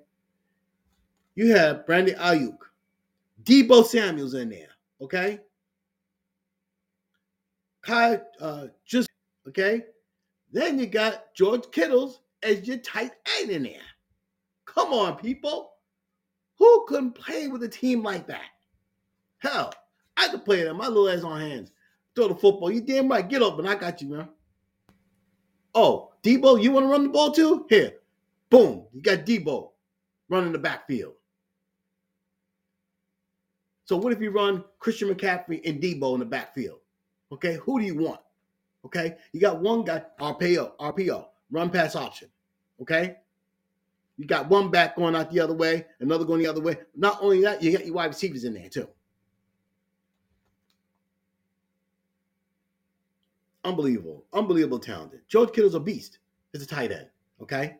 You 1.34 1.54
have 1.56 1.84
Brandon 1.84 2.14
Aiyuk, 2.16 2.58
Deebo 3.42 3.84
Samuels 3.84 4.34
in 4.34 4.48
there. 4.50 4.68
Okay. 5.00 5.40
Kai 7.82 8.20
uh, 8.40 8.66
just 8.86 9.10
okay. 9.48 9.84
Then 10.52 10.78
you 10.78 10.86
got 10.86 11.34
George 11.34 11.70
Kittles 11.72 12.20
as 12.44 12.66
your 12.66 12.78
tight 12.78 13.10
end 13.40 13.50
in 13.50 13.64
there. 13.64 13.80
Come 14.64 14.92
on, 14.92 15.16
people. 15.16 15.72
Who 16.58 16.84
couldn't 16.86 17.12
play 17.12 17.48
with 17.48 17.64
a 17.64 17.68
team 17.68 18.02
like 18.02 18.28
that? 18.28 18.44
Play 20.44 20.64
that. 20.64 20.74
My 20.74 20.88
little 20.88 21.08
ass 21.08 21.22
on 21.22 21.40
hands 21.40 21.70
throw 22.14 22.28
the 22.28 22.34
football. 22.34 22.70
You 22.70 22.80
damn 22.80 23.08
right. 23.08 23.28
Get 23.28 23.42
up, 23.42 23.58
and 23.58 23.68
I 23.68 23.74
got 23.74 24.00
you, 24.00 24.08
man. 24.08 24.28
Oh, 25.74 26.12
Deebo, 26.22 26.62
you 26.62 26.70
want 26.72 26.84
to 26.84 26.90
run 26.90 27.02
the 27.04 27.08
ball 27.08 27.32
too? 27.32 27.66
Here. 27.68 27.94
Boom. 28.50 28.86
You 28.92 29.02
got 29.02 29.26
Deebo 29.26 29.70
running 30.28 30.52
the 30.52 30.58
backfield. 30.58 31.14
So 33.84 33.96
what 33.96 34.12
if 34.12 34.20
you 34.20 34.30
run 34.30 34.64
Christian 34.78 35.08
McCaffrey 35.08 35.60
and 35.68 35.82
Deebo 35.82 36.14
in 36.14 36.20
the 36.20 36.26
backfield? 36.26 36.78
Okay, 37.32 37.54
who 37.56 37.80
do 37.80 37.84
you 37.84 37.96
want? 37.96 38.20
Okay, 38.84 39.16
you 39.32 39.40
got 39.40 39.60
one 39.60 39.82
guy, 39.82 40.02
RPO, 40.20 40.76
RPO, 40.78 41.26
run 41.50 41.70
pass 41.70 41.96
option. 41.96 42.28
Okay, 42.80 43.16
you 44.16 44.26
got 44.26 44.48
one 44.48 44.70
back 44.70 44.96
going 44.96 45.16
out 45.16 45.30
the 45.30 45.40
other 45.40 45.54
way, 45.54 45.86
another 46.00 46.24
going 46.24 46.40
the 46.42 46.46
other 46.46 46.60
way. 46.60 46.76
Not 46.94 47.18
only 47.20 47.42
that, 47.42 47.62
you 47.62 47.72
got 47.72 47.84
your 47.84 47.94
wide 47.94 48.06
receivers 48.06 48.44
in 48.44 48.54
there 48.54 48.68
too. 48.68 48.88
Unbelievable. 53.64 54.24
Unbelievable 54.32 54.78
talented. 54.78 55.20
George 55.28 55.52
Kittle's 55.52 55.74
a 55.74 55.80
beast. 55.80 56.18
Is 56.52 56.62
a 56.62 56.66
tight 56.66 56.92
end. 56.92 57.08
Okay. 57.40 57.76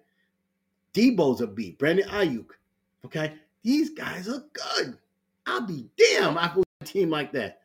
Deebo's 0.94 1.40
a 1.40 1.46
beast. 1.46 1.78
Brandon 1.78 2.08
Aiyuk. 2.08 2.46
Okay. 3.04 3.34
These 3.62 3.90
guys 3.90 4.28
are 4.28 4.44
good. 4.52 4.98
I'll 5.46 5.66
be 5.66 5.86
damn 5.96 6.38
I 6.38 6.48
put 6.48 6.64
a 6.80 6.84
team 6.84 7.10
like 7.10 7.32
that. 7.32 7.60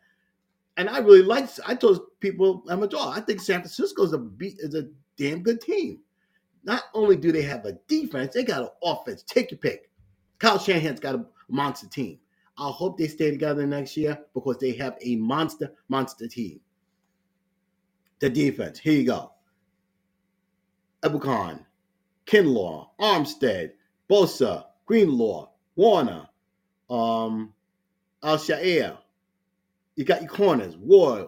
And 0.77 0.89
I 0.89 0.99
really 0.99 1.23
like 1.23 1.49
I 1.65 1.75
told 1.75 2.19
people 2.19 2.63
I'm 2.69 2.83
a 2.83 2.87
draw. 2.87 3.09
I 3.09 3.21
think 3.21 3.41
San 3.41 3.61
Francisco's 3.61 4.13
a 4.13 4.17
beat 4.17 4.59
is 4.59 4.75
a 4.75 4.87
damn 5.17 5.41
good 5.41 5.61
team. 5.61 5.99
Not 6.63 6.83
only 6.93 7.15
do 7.15 7.31
they 7.31 7.41
have 7.41 7.65
a 7.65 7.73
defense, 7.87 8.33
they 8.33 8.43
got 8.43 8.61
an 8.61 8.69
offense. 8.83 9.23
Take 9.23 9.51
your 9.51 9.57
pick. 9.57 9.89
Kyle 10.39 10.59
Shanahan's 10.59 10.99
got 10.99 11.15
a 11.15 11.25
monster 11.49 11.87
team. 11.87 12.19
I 12.57 12.69
hope 12.69 12.97
they 12.97 13.07
stay 13.07 13.31
together 13.31 13.65
next 13.65 13.95
year 13.95 14.19
because 14.33 14.57
they 14.57 14.73
have 14.73 14.97
a 15.01 15.15
monster, 15.15 15.71
monster 15.87 16.27
team 16.27 16.59
the 18.19 18.29
defense. 18.29 18.79
Here 18.79 18.93
you 18.93 19.05
go. 19.05 19.31
Ebukam, 21.03 21.63
Kinlaw, 22.25 22.89
Armstead, 22.99 23.71
Bosa, 24.09 24.65
Greenlaw, 24.85 25.49
Warner, 25.75 26.27
um, 26.89 27.53
Al 28.23 28.37
Shaair. 28.37 28.97
You 29.95 30.03
got 30.03 30.21
your 30.21 30.29
corners, 30.29 30.75
Ward, 30.77 31.27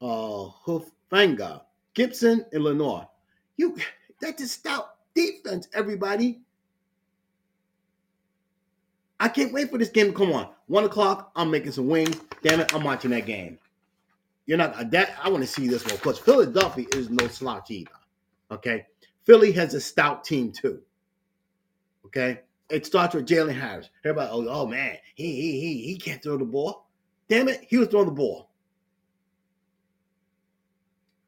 uh, 0.00 0.48
Hufanga, 0.66 1.62
Gipson, 1.94 2.44
and 2.52 2.64
Lenoir. 2.64 3.08
You 3.56 3.76
that's 4.20 4.42
a 4.42 4.48
stout 4.48 4.94
defense, 5.14 5.68
everybody. 5.72 6.40
I 9.18 9.28
can't 9.28 9.52
wait 9.52 9.70
for 9.70 9.76
this 9.76 9.90
game 9.90 10.06
to 10.06 10.12
come 10.12 10.32
on. 10.32 10.48
One 10.66 10.84
o'clock, 10.84 11.30
I'm 11.36 11.50
making 11.50 11.72
some 11.72 11.88
wings. 11.88 12.18
Damn 12.42 12.60
it, 12.60 12.74
I'm 12.74 12.84
watching 12.84 13.10
that 13.10 13.26
game. 13.26 13.58
You're 14.46 14.58
not 14.58 14.74
uh, 14.74 14.84
that. 14.90 15.14
I 15.22 15.28
want 15.28 15.42
to 15.42 15.46
see 15.46 15.68
this 15.68 15.84
one 15.84 15.96
because 15.96 16.18
Philadelphia 16.18 16.86
is 16.94 17.10
no 17.10 17.28
slouch 17.28 17.70
either. 17.70 17.90
Okay, 18.50 18.86
Philly 19.24 19.52
has 19.52 19.74
a 19.74 19.80
stout 19.80 20.24
team 20.24 20.50
too. 20.52 20.80
Okay, 22.06 22.40
it 22.68 22.86
starts 22.86 23.14
with 23.14 23.26
Jalen 23.26 23.58
Harris. 23.58 23.90
Everybody, 24.04 24.30
oh, 24.32 24.46
oh 24.48 24.66
man, 24.66 24.96
he 25.14 25.32
he 25.32 25.60
he 25.60 25.82
he 25.82 25.96
can't 25.96 26.22
throw 26.22 26.36
the 26.36 26.44
ball. 26.44 26.86
Damn 27.28 27.48
it, 27.48 27.64
he 27.68 27.76
was 27.76 27.88
throwing 27.88 28.06
the 28.06 28.12
ball. 28.12 28.50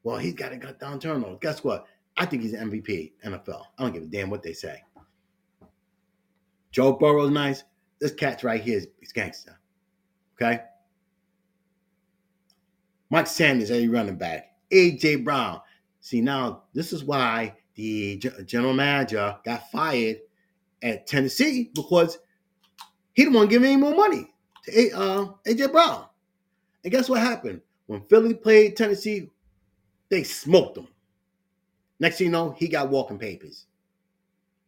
Well, 0.03 0.19
he's 0.19 0.35
got 0.35 0.49
to 0.49 0.59
cut 0.59 0.81
down 0.81 0.99
turnovers. 0.99 1.39
Guess 1.41 1.63
what? 1.63 1.87
I 2.17 2.27
think 2.27 2.43
he's 2.43 2.55
an 2.55 2.71
MVP 2.71 3.13
NFL. 3.25 3.63
I 3.79 3.83
don't 3.83 3.93
give 3.93 4.03
a 4.03 4.07
damn 4.07 4.31
what 4.31 4.43
they 4.43 4.53
say. 4.53 4.83
Joe 6.73 6.93
Burrow's 6.93 7.31
nice. 7.31 7.65
This 8.01 8.13
cat's 8.13 8.43
right 8.43 8.61
here 8.61 8.81
is 9.01 9.13
gangster. 9.13 9.61
Okay. 10.35 10.63
Mike 13.13 13.27
Sanders, 13.27 13.71
a 13.71 13.87
running 13.89 14.17
back. 14.17 14.55
AJ 14.73 15.23
Brown. 15.23 15.61
See 16.01 16.23
now, 16.23 16.63
this 16.73 16.95
is 16.95 17.05
why 17.05 17.55
the 17.75 18.17
general 18.47 18.73
manager 18.73 19.37
got 19.45 19.71
fired 19.71 20.21
at 20.83 21.07
Tennessee 21.07 21.71
because 21.75 22.19
he 23.13 23.25
didn't 23.25 23.35
want 23.35 23.51
to 23.51 23.55
give 23.55 23.65
any 23.65 23.77
more 23.77 23.95
money 23.95 24.33
to 24.65 24.91
uh, 24.93 25.27
AJ 25.47 25.73
Brown. 25.73 26.07
And 26.85 26.91
guess 26.91 27.11
what 27.11 27.21
happened? 27.21 27.61
When 27.85 28.01
Philly 28.01 28.33
played 28.33 28.79
Tennessee, 28.79 29.29
they 30.09 30.23
smoked 30.25 30.77
them. 30.77 30.89
Next 32.01 32.17
thing 32.17 32.29
you 32.29 32.33
know, 32.33 32.53
he 32.53 32.67
got 32.67 32.89
walking 32.89 33.19
papers. 33.19 33.67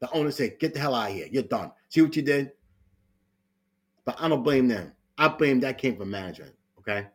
The 0.01 0.13
owner 0.13 0.31
said, 0.31 0.59
Get 0.61 0.75
the 0.75 0.81
hell 0.81 0.95
out 0.95 1.09
of 1.09 1.17
here. 1.17 1.29
You're 1.31 1.45
done. 1.45 1.73
See 1.89 2.03
what 2.03 2.15
you 2.15 2.21
did? 2.21 2.53
But 4.05 4.17
I 4.21 4.29
don't 4.29 4.43
blame 4.43 4.69
them. 4.69 4.93
I 5.17 5.29
blame 5.29 5.61
that 5.61 5.79
came 5.79 5.97
from 5.97 6.11
management. 6.11 6.55
Okay. 6.81 7.07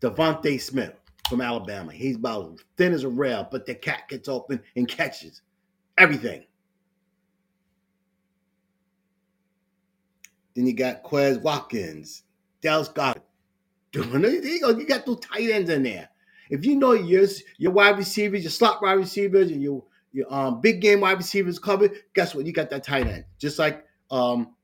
DeVonta 0.00 0.60
Smith 0.60 0.94
from 1.28 1.40
Alabama. 1.40 1.92
He's 1.92 2.16
about 2.16 2.60
thin 2.76 2.92
as 2.92 3.04
a 3.04 3.08
rail, 3.08 3.46
but 3.50 3.66
the 3.66 3.74
cat 3.74 4.08
gets 4.08 4.28
open 4.28 4.60
and 4.76 4.88
catches 4.88 5.42
everything. 5.98 6.44
Then 10.54 10.66
you 10.66 10.72
got 10.72 11.04
Quez 11.04 11.40
Watkins, 11.40 12.24
Dallas. 12.60 12.88
There 12.88 13.14
you 13.92 14.60
go. 14.60 14.70
You 14.70 14.86
got 14.86 15.06
those 15.06 15.20
tight 15.20 15.50
ends 15.50 15.70
in 15.70 15.82
there. 15.82 16.08
If 16.50 16.64
you 16.64 16.76
know 16.76 16.92
your 16.92 17.26
your 17.58 17.72
wide 17.72 17.96
receivers, 17.96 18.42
your 18.42 18.50
slot 18.50 18.82
wide 18.82 18.94
receivers, 18.94 19.50
and 19.50 19.62
your 19.62 19.84
your 20.12 20.32
um, 20.32 20.60
big 20.60 20.80
game 20.80 21.00
wide 21.00 21.18
receivers 21.18 21.58
covered, 21.58 21.92
guess 22.14 22.34
what? 22.34 22.44
You 22.44 22.52
got 22.52 22.70
that 22.70 22.82
tight 22.82 23.06
end. 23.06 23.24
Just 23.38 23.58
like 23.58 23.86
um, 24.10 24.54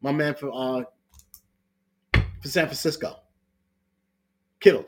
my 0.00 0.12
man 0.12 0.34
for 0.34 0.50
uh, 0.52 0.84
for 2.40 2.48
San 2.48 2.66
Francisco, 2.66 3.16
Kittle. 4.60 4.86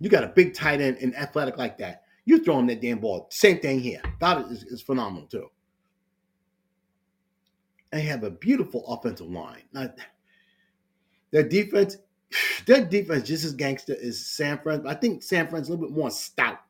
You 0.00 0.08
got 0.08 0.24
a 0.24 0.28
big 0.28 0.54
tight 0.54 0.80
end 0.80 0.98
and 1.00 1.16
athletic 1.16 1.58
like 1.58 1.78
that. 1.78 2.02
You 2.24 2.42
throw 2.42 2.58
him 2.58 2.66
that 2.68 2.80
damn 2.80 2.98
ball. 2.98 3.26
Same 3.30 3.60
thing 3.60 3.80
here. 3.80 4.00
God 4.20 4.50
is, 4.50 4.64
is 4.64 4.82
phenomenal 4.82 5.28
too. 5.28 5.48
They 7.90 8.00
have 8.02 8.24
a 8.24 8.30
beautiful 8.30 8.86
offensive 8.86 9.28
line. 9.28 9.62
Now, 9.72 9.92
their 11.30 11.48
defense, 11.48 11.98
their 12.66 12.84
defense 12.84 13.28
just 13.28 13.44
as 13.44 13.54
gangster 13.54 13.96
as 14.02 14.24
San 14.24 14.58
Fran. 14.58 14.86
I 14.86 14.94
think 14.94 15.22
San 15.22 15.48
Fran's 15.48 15.68
a 15.68 15.72
little 15.72 15.86
bit 15.86 15.96
more 15.96 16.10
stout. 16.10 16.60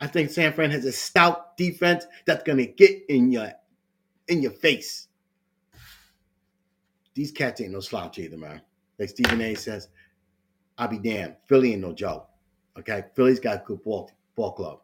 I 0.00 0.06
think 0.06 0.30
San 0.30 0.52
Fran 0.52 0.70
has 0.70 0.84
a 0.84 0.92
stout 0.92 1.56
defense 1.56 2.06
that's 2.26 2.42
gonna 2.42 2.66
get 2.66 3.02
in 3.08 3.30
your 3.30 3.52
in 4.28 4.40
your 4.40 4.52
face. 4.52 5.08
These 7.14 7.32
cats 7.32 7.60
ain't 7.60 7.72
no 7.72 7.80
slouch 7.80 8.18
either, 8.18 8.38
man. 8.38 8.62
Like 9.00 9.08
Stephen 9.08 9.40
A 9.40 9.54
says, 9.54 9.88
I'll 10.76 10.86
be 10.86 10.98
damned. 10.98 11.36
Philly 11.48 11.72
ain't 11.72 11.80
no 11.80 11.94
joke. 11.94 12.28
Okay, 12.78 13.04
Philly's 13.16 13.40
got 13.40 13.64
good 13.64 13.82
ball, 13.82 14.10
ball 14.36 14.52
club. 14.52 14.80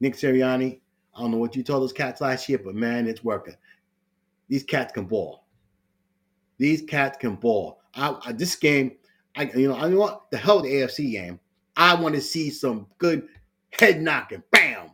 Nick 0.00 0.14
Sirianni, 0.14 0.80
I 1.14 1.20
don't 1.20 1.30
know 1.30 1.36
what 1.36 1.54
you 1.54 1.62
told 1.62 1.82
those 1.82 1.92
cats 1.92 2.22
last 2.22 2.48
year, 2.48 2.58
but 2.58 2.74
man, 2.74 3.06
it's 3.06 3.22
working. 3.22 3.54
These 4.48 4.64
cats 4.64 4.92
can 4.92 5.04
ball. 5.04 5.44
These 6.58 6.82
cats 6.82 7.18
can 7.18 7.36
ball. 7.36 7.80
I, 7.94 8.16
I, 8.24 8.32
this 8.32 8.56
game, 8.56 8.92
I 9.36 9.44
you 9.54 9.68
know, 9.68 9.76
I 9.76 9.86
what 9.88 10.30
the 10.30 10.38
hell 10.38 10.62
the 10.62 10.72
AFC 10.72 11.12
game. 11.12 11.38
I 11.76 11.94
want 11.94 12.14
to 12.14 12.20
see 12.20 12.50
some 12.50 12.86
good 12.98 13.28
head 13.78 14.00
knocking. 14.00 14.42
Bam. 14.50 14.90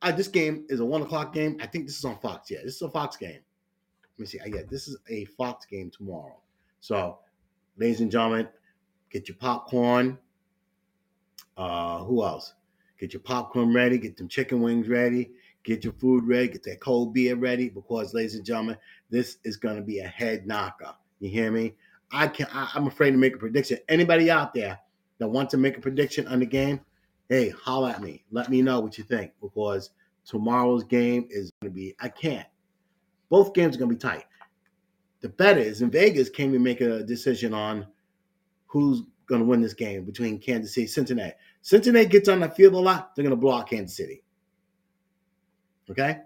Uh, 0.00 0.12
this 0.12 0.28
game 0.28 0.64
is 0.70 0.80
a 0.80 0.84
one 0.84 1.02
o'clock 1.02 1.34
game. 1.34 1.58
I 1.60 1.66
think 1.66 1.86
this 1.86 1.98
is 1.98 2.04
on 2.04 2.18
Fox. 2.20 2.50
Yeah, 2.50 2.60
this 2.64 2.76
is 2.76 2.82
a 2.82 2.90
Fox 2.90 3.16
game. 3.16 3.40
Let 4.18 4.18
me 4.18 4.26
see. 4.26 4.40
I 4.40 4.48
get 4.48 4.70
this 4.70 4.88
is 4.88 4.96
a 5.08 5.26
Fox 5.26 5.66
game 5.66 5.90
tomorrow. 5.90 6.40
So, 6.80 7.18
ladies 7.76 8.00
and 8.00 8.10
gentlemen, 8.10 8.48
get 9.10 9.28
your 9.28 9.36
popcorn. 9.36 10.18
Uh, 11.56 11.98
who 12.04 12.22
else? 12.24 12.54
Get 12.98 13.12
your 13.12 13.20
popcorn 13.20 13.74
ready, 13.74 13.98
get 13.98 14.16
them 14.16 14.28
chicken 14.28 14.60
wings 14.60 14.88
ready, 14.88 15.30
get 15.64 15.84
your 15.84 15.92
food 15.94 16.26
ready, 16.26 16.48
get 16.48 16.62
that 16.64 16.80
cold 16.80 17.12
beer 17.12 17.36
ready, 17.36 17.68
because, 17.68 18.14
ladies 18.14 18.34
and 18.34 18.44
gentlemen, 18.44 18.76
this 19.10 19.38
is 19.44 19.56
going 19.56 19.76
to 19.76 19.82
be 19.82 19.98
a 20.00 20.06
head 20.06 20.46
knocker. 20.46 20.94
You 21.20 21.30
hear 21.30 21.50
me? 21.50 21.74
I 22.12 22.28
can 22.28 22.46
I, 22.52 22.70
I'm 22.74 22.86
afraid 22.86 23.10
to 23.12 23.16
make 23.16 23.34
a 23.34 23.38
prediction. 23.38 23.78
Anybody 23.88 24.30
out 24.30 24.54
there 24.54 24.78
that 25.18 25.28
wants 25.28 25.50
to 25.52 25.56
make 25.56 25.76
a 25.76 25.80
prediction 25.80 26.26
on 26.28 26.40
the 26.40 26.46
game, 26.46 26.80
hey, 27.28 27.50
holler 27.50 27.90
at 27.90 28.02
me. 28.02 28.24
Let 28.30 28.48
me 28.48 28.62
know 28.62 28.80
what 28.80 28.96
you 28.96 29.04
think 29.04 29.32
because 29.40 29.90
tomorrow's 30.24 30.84
game 30.84 31.26
is 31.30 31.50
going 31.60 31.72
to 31.72 31.74
be. 31.74 31.96
I 32.00 32.08
can't. 32.08 32.46
Both 33.28 33.54
games 33.54 33.76
are 33.76 33.78
going 33.80 33.90
to 33.90 33.96
be 33.96 34.00
tight. 34.00 34.24
The 35.26 35.32
betters 35.32 35.82
in 35.82 35.90
Vegas 35.90 36.30
came 36.30 36.52
to 36.52 36.58
make 36.60 36.80
a 36.80 37.02
decision 37.02 37.52
on 37.52 37.84
who's 38.66 39.02
going 39.26 39.40
to 39.40 39.44
win 39.44 39.60
this 39.60 39.74
game 39.74 40.04
between 40.04 40.38
Kansas 40.38 40.72
City 40.72 40.86
Cincinnati. 40.86 41.34
Cincinnati 41.62 42.06
gets 42.06 42.28
on 42.28 42.38
the 42.38 42.48
field 42.48 42.74
a 42.74 42.78
lot, 42.78 43.16
they're 43.16 43.24
going 43.24 43.36
to 43.36 43.50
out 43.50 43.68
Kansas 43.68 43.96
City. 43.96 44.22
Okay? 45.90 46.20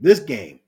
This 0.00 0.20
game, 0.20 0.60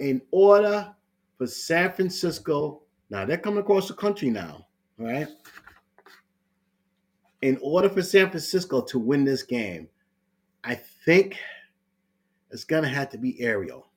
in 0.00 0.20
order 0.32 0.92
for 1.36 1.46
San 1.46 1.92
Francisco, 1.92 2.82
now 3.08 3.24
they're 3.24 3.38
coming 3.38 3.60
across 3.60 3.86
the 3.86 3.94
country 3.94 4.30
now, 4.30 4.66
all 4.98 5.06
right? 5.06 5.28
In 7.42 7.56
order 7.62 7.88
for 7.88 8.02
San 8.02 8.30
Francisco 8.30 8.80
to 8.80 8.98
win 8.98 9.22
this 9.22 9.44
game, 9.44 9.88
I 10.64 10.74
think 10.74 11.36
it's 12.50 12.64
going 12.64 12.82
to 12.82 12.88
have 12.88 13.10
to 13.10 13.18
be 13.18 13.40
aerial 13.40 13.87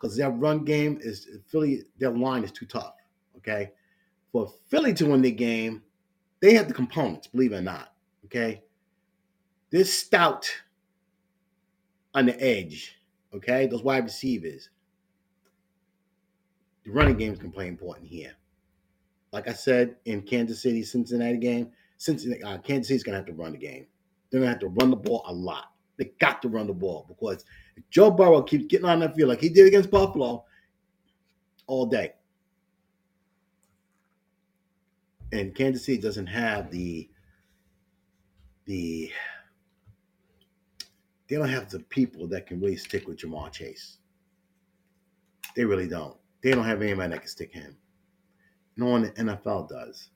because 0.00 0.16
their 0.16 0.30
run 0.30 0.64
game 0.64 0.98
is 1.00 1.28
Philly, 1.46 1.84
their 1.98 2.10
line 2.10 2.44
is 2.44 2.52
too 2.52 2.66
tough. 2.66 2.94
Okay 3.36 3.72
for 4.32 4.52
Philly 4.68 4.94
to 4.94 5.06
win 5.06 5.22
the 5.22 5.30
game, 5.30 5.82
they 6.40 6.54
have 6.54 6.68
the 6.68 6.74
components, 6.74 7.26
believe 7.26 7.52
it 7.52 7.56
or 7.56 7.62
not. 7.62 7.92
Okay. 8.26 8.62
This 9.70 9.92
stout 9.92 10.50
on 12.14 12.26
the 12.26 12.40
edge, 12.42 12.96
okay, 13.34 13.66
those 13.66 13.82
wide 13.82 14.04
receivers. 14.04 14.70
The 16.84 16.92
running 16.92 17.16
game 17.16 17.32
is 17.32 17.38
going 17.38 17.50
to 17.50 17.54
play 17.54 17.68
important 17.68 18.08
here. 18.08 18.32
Like 19.30 19.46
I 19.46 19.52
said 19.52 19.96
in 20.06 20.22
Kansas 20.22 20.62
City, 20.62 20.82
Cincinnati 20.82 21.36
game, 21.36 21.70
Cincinnati, 21.98 22.42
uh, 22.42 22.58
Kansas 22.58 22.88
City's 22.88 23.02
going 23.02 23.12
to 23.12 23.18
have 23.18 23.26
to 23.26 23.34
run 23.34 23.52
the 23.52 23.58
game. 23.58 23.86
They're 24.30 24.40
going 24.40 24.48
to 24.48 24.52
have 24.52 24.60
to 24.60 24.80
run 24.80 24.90
the 24.90 24.96
ball 24.96 25.22
a 25.26 25.32
lot. 25.32 25.72
They 25.98 26.12
got 26.20 26.40
to 26.42 26.48
run 26.48 26.68
the 26.68 26.72
ball 26.72 27.04
because 27.08 27.44
Joe 27.90 28.10
Burrow 28.10 28.42
keeps 28.42 28.66
getting 28.66 28.86
on 28.86 29.00
that 29.00 29.14
field 29.14 29.28
like 29.28 29.40
he 29.40 29.48
did 29.48 29.66
against 29.66 29.90
Buffalo 29.90 30.44
all 31.66 31.86
day, 31.86 32.12
and 35.32 35.54
Kansas 35.54 35.84
City 35.84 36.00
doesn't 36.00 36.26
have 36.26 36.70
the 36.70 37.10
the 38.64 39.10
they 41.28 41.36
don't 41.36 41.48
have 41.48 41.68
the 41.68 41.80
people 41.80 42.26
that 42.28 42.46
can 42.46 42.60
really 42.60 42.76
stick 42.76 43.06
with 43.06 43.18
Jamal 43.18 43.50
Chase. 43.50 43.98
They 45.54 45.64
really 45.64 45.88
don't. 45.88 46.16
They 46.42 46.52
don't 46.52 46.64
have 46.64 46.80
anybody 46.80 47.10
that 47.10 47.20
can 47.20 47.28
stick 47.28 47.52
him. 47.52 47.76
No 48.76 48.86
one 48.86 49.12
in 49.16 49.26
the 49.26 49.34
NFL 49.34 49.68
does. 49.68 50.10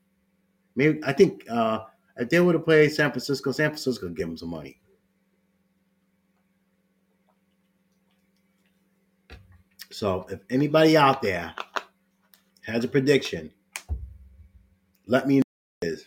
Maybe 0.77 1.01
I 1.05 1.13
think 1.13 1.45
uh, 1.51 1.81
if 2.17 2.29
they 2.29 2.41
would 2.41 2.55
have 2.55 2.65
played 2.65 2.93
San 2.93 3.11
Francisco, 3.11 3.53
San 3.53 3.71
Francisco 3.71 4.07
would 4.07 4.17
give 4.17 4.29
them 4.29 4.37
some 4.37 4.51
money. 4.51 4.81
So 9.93 10.27
if 10.31 10.41
anybody 10.51 10.97
out 10.97 11.23
there 11.23 11.55
has 12.63 12.85
a 12.85 12.89
prediction 12.89 13.53
let 15.07 15.27
me 15.27 15.37
know 15.37 15.43
is. 15.83 16.07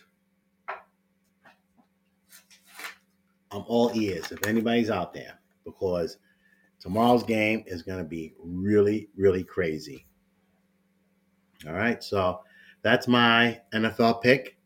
I'm 3.50 3.64
all 3.66 3.90
ears 3.94 4.32
if 4.32 4.44
anybody's 4.46 4.90
out 4.90 5.14
there 5.14 5.38
because 5.64 6.18
tomorrow's 6.80 7.22
game 7.22 7.62
is 7.66 7.82
going 7.82 7.98
to 7.98 8.04
be 8.04 8.34
really, 8.38 9.08
really 9.16 9.44
crazy. 9.44 10.06
All 11.66 11.72
right, 11.72 12.02
so 12.02 12.40
that's 12.82 13.08
my 13.08 13.60
NFL 13.72 14.22
pick. 14.22 14.58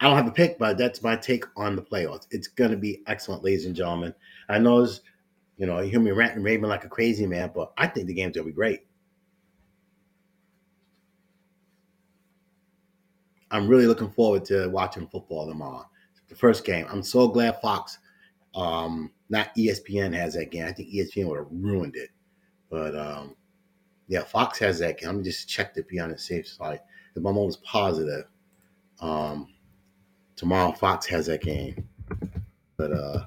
I 0.00 0.06
don't 0.06 0.16
have 0.16 0.28
a 0.28 0.32
pick, 0.32 0.58
but 0.58 0.76
that's 0.76 1.02
my 1.02 1.16
take 1.16 1.44
on 1.56 1.74
the 1.74 1.82
playoffs. 1.82 2.26
It's 2.30 2.48
going 2.48 2.70
to 2.70 2.76
be 2.76 3.02
excellent, 3.06 3.42
ladies 3.42 3.64
and 3.64 3.74
gentlemen. 3.74 4.14
I 4.48 4.58
know, 4.58 4.86
you 5.56 5.66
know, 5.66 5.80
you 5.80 5.90
hear 5.90 6.00
me 6.00 6.10
ranting 6.10 6.42
raving 6.42 6.68
like 6.68 6.84
a 6.84 6.88
crazy 6.88 7.26
man, 7.26 7.50
but 7.54 7.72
I 7.78 7.86
think 7.86 8.06
the 8.06 8.14
game's 8.14 8.34
to 8.34 8.44
be 8.44 8.52
great. 8.52 8.80
I'm 13.50 13.68
really 13.68 13.86
looking 13.86 14.10
forward 14.10 14.44
to 14.46 14.68
watching 14.68 15.06
football 15.06 15.46
tomorrow. 15.46 15.88
The 16.28 16.34
first 16.34 16.64
game. 16.64 16.86
I'm 16.90 17.02
so 17.02 17.28
glad 17.28 17.60
Fox, 17.60 17.98
um, 18.54 19.12
not 19.28 19.54
ESPN, 19.56 20.12
has 20.14 20.34
that 20.34 20.50
game. 20.50 20.64
I 20.66 20.72
think 20.72 20.88
ESPN 20.90 21.28
would 21.28 21.38
have 21.38 21.48
ruined 21.50 21.94
it, 21.96 22.10
but 22.68 22.96
um, 22.96 23.36
yeah, 24.08 24.24
Fox 24.24 24.58
has 24.58 24.80
that 24.80 24.98
game. 24.98 25.08
Let 25.08 25.16
me 25.18 25.22
just 25.22 25.48
check 25.48 25.72
to 25.74 25.84
be 25.84 26.00
on 26.00 26.10
the 26.10 26.18
safe 26.18 26.48
side. 26.48 26.80
If 27.14 27.22
my 27.22 27.30
mom 27.32 27.46
was 27.46 27.58
positive, 27.58 28.24
Um, 29.00 29.54
tomorrow 30.36 30.72
Fox 30.72 31.06
has 31.06 31.26
that 31.26 31.42
game, 31.42 31.88
but 32.76 32.92
uh, 32.92 33.25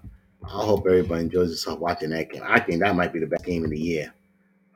hope 0.70 0.86
everybody 0.86 1.24
enjoys 1.24 1.48
themselves 1.48 1.82
watching 1.82 2.12
that 2.12 2.32
game. 2.32 2.44
I 2.46 2.60
think 2.60 2.80
that 2.82 2.96
might 2.96 3.12
be 3.12 3.20
the 3.20 3.26
best 3.26 3.44
game 3.44 3.64
of 3.64 3.72
the 3.72 3.80
year. 3.80 4.14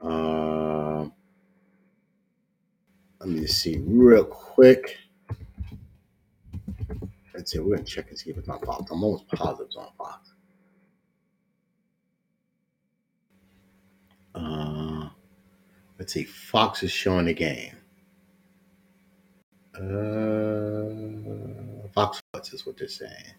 Um, 0.01 1.13
let 3.19 3.29
me 3.29 3.45
see 3.45 3.77
real 3.77 4.25
quick. 4.25 4.97
Let's 7.35 7.51
see. 7.51 7.59
We're 7.59 7.75
gonna 7.75 7.87
check 7.87 8.09
and 8.09 8.17
see 8.17 8.31
if 8.31 8.39
it's 8.39 8.49
on 8.49 8.59
Fox. 8.61 8.89
I'm 8.89 9.03
almost 9.03 9.27
positive 9.27 9.67
it's 9.67 9.75
on 9.75 9.89
Fox. 9.95 10.33
Uh, 14.33 15.09
let's 15.99 16.11
see. 16.11 16.23
Fox 16.23 16.81
is 16.81 16.91
showing 16.91 17.25
the 17.25 17.35
game. 17.35 17.75
Uh, 19.75 20.89
Fox 21.93 22.17
Sports 22.17 22.51
is 22.53 22.65
what 22.65 22.77
they're 22.79 22.87
saying. 22.87 23.35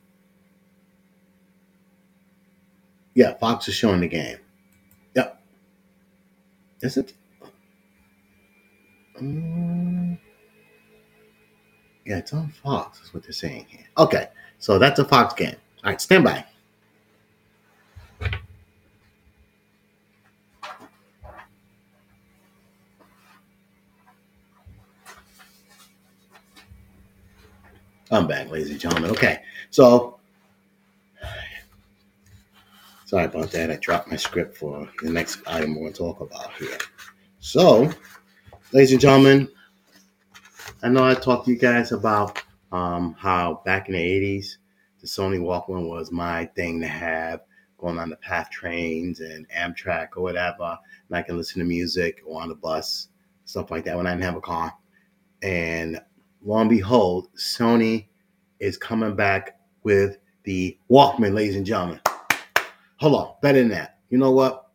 Yeah, 3.14 3.34
Fox 3.34 3.68
is 3.68 3.74
showing 3.74 4.00
the 4.00 4.08
game. 4.08 4.38
Yep. 5.14 5.40
Is 6.80 6.96
it? 6.96 7.12
Um, 9.18 10.18
yeah, 12.04 12.18
it's 12.18 12.32
on 12.32 12.48
Fox, 12.48 13.00
is 13.02 13.14
what 13.14 13.22
they're 13.22 13.32
saying 13.32 13.66
here. 13.68 13.86
Okay, 13.96 14.28
so 14.58 14.78
that's 14.78 14.98
a 14.98 15.04
Fox 15.04 15.32
game. 15.34 15.54
All 15.84 15.90
right, 15.90 16.00
stand 16.00 16.24
by. 16.24 16.44
I'm 28.10 28.26
back, 28.26 28.50
ladies 28.50 28.70
and 28.70 28.78
gentlemen. 28.80 29.10
Okay, 29.12 29.40
so 29.70 30.13
sorry 33.14 33.26
about 33.26 33.52
that. 33.52 33.70
I 33.70 33.76
dropped 33.76 34.08
my 34.08 34.16
script 34.16 34.56
for 34.56 34.90
the 35.00 35.08
next 35.08 35.38
item 35.46 35.76
we're 35.76 35.82
going 35.82 35.92
to 35.92 35.98
talk 36.00 36.20
about 36.20 36.52
here. 36.54 36.76
So, 37.38 37.88
ladies 38.72 38.90
and 38.90 39.00
gentlemen, 39.00 39.48
I 40.82 40.88
know 40.88 41.04
I 41.04 41.14
talked 41.14 41.44
to 41.44 41.52
you 41.52 41.56
guys 41.56 41.92
about 41.92 42.42
um, 42.72 43.14
how 43.16 43.62
back 43.64 43.88
in 43.88 43.94
the 43.94 44.00
80s, 44.00 44.56
the 45.00 45.06
Sony 45.06 45.38
Walkman 45.38 45.88
was 45.88 46.10
my 46.10 46.46
thing 46.56 46.80
to 46.80 46.88
have 46.88 47.42
going 47.78 48.00
on 48.00 48.10
the 48.10 48.16
PATH 48.16 48.50
trains 48.50 49.20
and 49.20 49.48
Amtrak 49.50 50.16
or 50.16 50.22
whatever. 50.24 50.76
And 51.08 51.16
I 51.16 51.22
can 51.22 51.36
listen 51.36 51.60
to 51.60 51.64
music 51.64 52.20
or 52.26 52.42
on 52.42 52.48
the 52.48 52.56
bus, 52.56 53.10
stuff 53.44 53.70
like 53.70 53.84
that 53.84 53.96
when 53.96 54.08
I 54.08 54.10
didn't 54.10 54.24
have 54.24 54.34
a 54.34 54.40
car. 54.40 54.74
And 55.40 56.00
lo 56.42 56.58
and 56.58 56.68
behold, 56.68 57.28
Sony 57.36 58.08
is 58.58 58.76
coming 58.76 59.14
back 59.14 59.60
with 59.84 60.18
the 60.42 60.76
Walkman, 60.90 61.32
ladies 61.32 61.54
and 61.54 61.64
gentlemen. 61.64 62.00
Hold 62.96 63.14
on, 63.14 63.34
better 63.42 63.58
than 63.58 63.68
that. 63.70 63.98
You 64.10 64.18
know 64.18 64.30
what? 64.30 64.68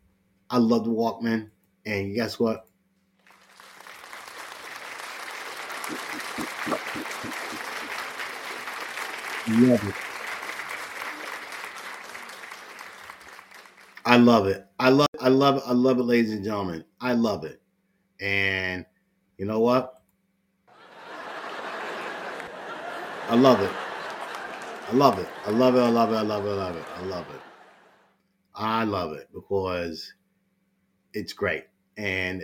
I 0.50 0.58
love 0.58 0.84
the 0.84 0.92
Walkman, 0.92 1.50
and 1.86 2.14
guess 2.14 2.40
what? 2.40 2.66
Love 9.48 9.88
it. 9.88 9.96
I 14.06 14.18
love 14.18 14.48
it. 14.48 14.66
I 14.80 14.90
love 14.90 15.08
I 15.20 15.30
love 15.30 15.58
it. 15.58 15.64
I 15.66 15.74
love 15.74 16.00
it, 16.00 16.04
ladies 16.04 16.32
and 16.32 16.44
gentlemen. 16.44 16.84
I 17.02 17.14
love 17.14 17.46
it. 17.46 17.62
And 18.20 18.86
you 19.38 19.46
know 19.46 19.60
what? 19.60 20.02
I 23.30 23.36
love 23.36 23.62
it. 23.62 23.72
I 24.90 24.94
love 24.94 25.20
it. 25.20 25.28
I 25.46 25.52
love 25.52 25.76
it. 25.76 25.80
I 25.80 25.90
love 25.90 26.12
it. 26.12 26.16
I 26.16 26.22
love 26.22 26.44
it. 26.44 26.48
I 26.48 26.54
love 26.54 26.76
it. 26.76 26.86
I 26.96 27.02
love 27.04 27.26
it. 27.30 27.49
I 28.60 28.84
love 28.84 29.14
it 29.14 29.30
because 29.34 30.14
it's 31.14 31.34
great. 31.34 31.64
And 31.98 32.44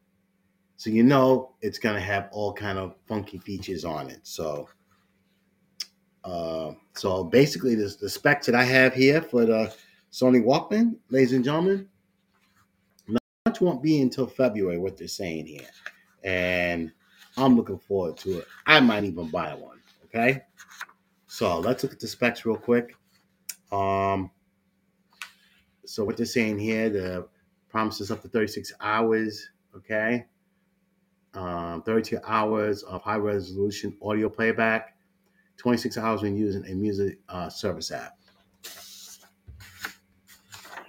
so 0.76 0.90
you 0.90 1.02
know 1.02 1.54
it's 1.62 1.78
gonna 1.78 2.00
have 2.00 2.28
all 2.30 2.52
kind 2.52 2.78
of 2.78 2.94
funky 3.08 3.38
features 3.38 3.84
on 3.84 4.10
it. 4.10 4.20
So 4.22 4.68
uh, 6.22 6.72
so 6.94 7.24
basically 7.24 7.74
this 7.74 7.96
the 7.96 8.10
specs 8.10 8.46
that 8.46 8.54
I 8.54 8.64
have 8.64 8.94
here 8.94 9.22
for 9.22 9.46
the 9.46 9.74
Sony 10.12 10.42
Walkman, 10.44 10.96
ladies 11.10 11.32
and 11.32 11.44
gentlemen, 11.44 11.88
much 13.46 13.60
won't 13.60 13.82
be 13.82 14.02
until 14.02 14.26
February, 14.26 14.78
what 14.78 14.98
they're 14.98 15.08
saying 15.08 15.46
here. 15.46 15.68
And 16.22 16.92
I'm 17.38 17.56
looking 17.56 17.78
forward 17.78 18.18
to 18.18 18.38
it. 18.38 18.46
I 18.66 18.80
might 18.80 19.04
even 19.04 19.30
buy 19.30 19.54
one. 19.54 19.80
Okay. 20.04 20.42
So 21.26 21.60
let's 21.60 21.82
look 21.82 21.92
at 21.92 22.00
the 22.00 22.08
specs 22.08 22.44
real 22.44 22.56
quick. 22.56 22.96
Um, 23.72 24.30
so 25.88 26.04
what 26.04 26.16
they're 26.16 26.26
saying 26.26 26.58
here, 26.58 26.90
the 26.90 27.26
promises 27.70 28.10
up 28.10 28.20
to 28.22 28.28
36 28.28 28.72
hours. 28.80 29.48
Okay. 29.74 30.26
Um, 31.34 31.82
32 31.82 32.18
hours 32.26 32.82
of 32.82 33.02
high 33.02 33.16
resolution 33.16 33.96
audio 34.02 34.28
playback, 34.28 34.96
26 35.56 35.96
hours 35.96 36.22
when 36.22 36.36
using 36.36 36.64
a 36.66 36.74
music 36.74 37.18
uh, 37.28 37.48
service 37.48 37.90
app. 37.90 38.18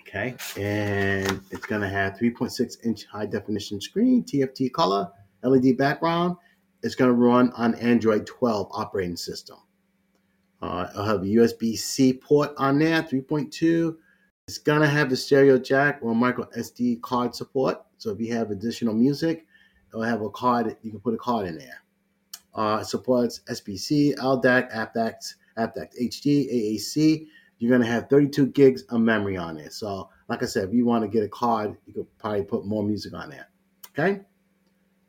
Okay, 0.01 0.33
and 0.57 1.39
it's 1.51 1.67
to 1.81 1.87
have 1.87 2.13
3.6 2.13 2.83
inch 2.83 3.05
high 3.05 3.27
definition 3.27 3.79
screen, 3.79 4.23
TFT 4.23 4.71
color, 4.71 5.07
LED 5.43 5.77
background. 5.77 6.35
It's 6.81 6.95
to 7.09 7.15
run 7.15 7.51
on 7.55 7.75
Android 7.75 8.25
12 8.25 8.69
operating 8.71 9.17
system. 9.17 9.57
Uh, 10.61 10.87
it'll 10.89 11.05
have 11.05 11.21
a 11.21 11.25
USB 11.25 11.77
C 11.77 12.13
port 12.13 12.53
on 12.57 12.79
there, 12.79 13.03
3.2. 13.03 13.95
It's 14.49 14.57
to 14.57 14.87
have 14.87 15.11
the 15.11 15.15
stereo 15.15 15.59
jack 15.59 15.99
or 16.01 16.15
micro 16.15 16.45
SD 16.57 17.03
card 17.03 17.35
support. 17.35 17.83
So 17.99 18.09
if 18.09 18.19
you 18.19 18.33
have 18.33 18.49
additional 18.49 18.95
music, 18.95 19.45
it'll 19.89 20.01
have 20.01 20.23
a 20.23 20.29
card, 20.31 20.75
you 20.81 20.89
can 20.89 20.99
put 20.99 21.13
a 21.13 21.17
card 21.17 21.45
in 21.45 21.55
there. 21.55 21.83
Uh, 22.55 22.79
it 22.81 22.85
supports 22.85 23.41
SBC, 23.47 24.15
LDAC, 24.15 24.73
aptX, 24.73 25.35
aptX 25.55 25.89
HD, 26.01 26.51
AAC. 26.51 27.27
You're 27.59 27.69
gonna 27.69 27.85
have 27.85 28.09
32 28.09 28.47
gigs 28.47 28.81
of 28.89 29.01
memory 29.01 29.37
on 29.37 29.57
it. 29.57 29.71
So, 29.71 30.09
like 30.29 30.41
I 30.41 30.47
said, 30.47 30.69
if 30.69 30.73
you 30.73 30.83
want 30.83 31.03
to 31.03 31.07
get 31.07 31.23
a 31.23 31.29
card, 31.29 31.77
you 31.85 31.93
could 31.93 32.07
probably 32.17 32.43
put 32.43 32.65
more 32.65 32.81
music 32.81 33.13
on 33.13 33.29
there. 33.29 33.49
Okay. 33.89 34.21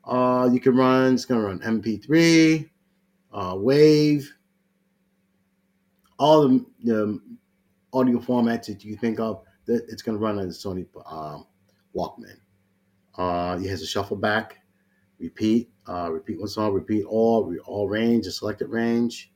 Uh, 0.03 0.49
you 0.53 0.59
can 0.59 0.75
run. 0.75 1.15
It's 1.15 1.25
gonna 1.25 1.41
run 1.41 1.59
MP3, 1.61 2.69
uh, 3.33 3.55
Wave, 3.57 4.31
all 6.19 6.47
the, 6.47 6.65
the 6.83 7.19
audio 7.93 8.19
formats 8.19 8.67
that 8.67 8.83
you 8.83 8.95
think 8.97 9.19
of. 9.19 9.43
That 9.65 9.85
it's 9.89 10.01
gonna 10.01 10.17
run 10.17 10.39
on 10.39 10.47
the 10.47 10.53
Sony 10.53 10.85
um, 11.05 11.45
Walkman. 11.95 12.37
Uh, 13.17 13.59
it 13.61 13.69
has 13.69 13.81
a 13.81 13.87
shuffle 13.87 14.17
back, 14.17 14.59
repeat, 15.19 15.69
uh, 15.87 16.09
repeat 16.11 16.39
one 16.39 16.47
song, 16.47 16.73
repeat 16.73 17.05
all, 17.05 17.53
all 17.65 17.87
range, 17.87 18.25
a 18.27 18.31
selected 18.31 18.69
range. 18.69 19.31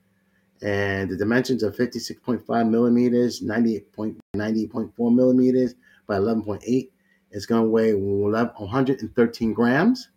And 0.61 1.09
the 1.09 1.17
dimensions 1.17 1.63
are 1.63 1.71
56.5 1.71 2.69
millimeters, 2.69 3.41
98.90.4 3.41 5.15
millimeters 5.15 5.75
by 6.07 6.15
11.8. 6.15 6.89
It's 7.31 7.45
going 7.45 7.63
to 7.63 7.69
weigh 7.69 7.93
113 7.93 9.53
grams. 9.53 10.09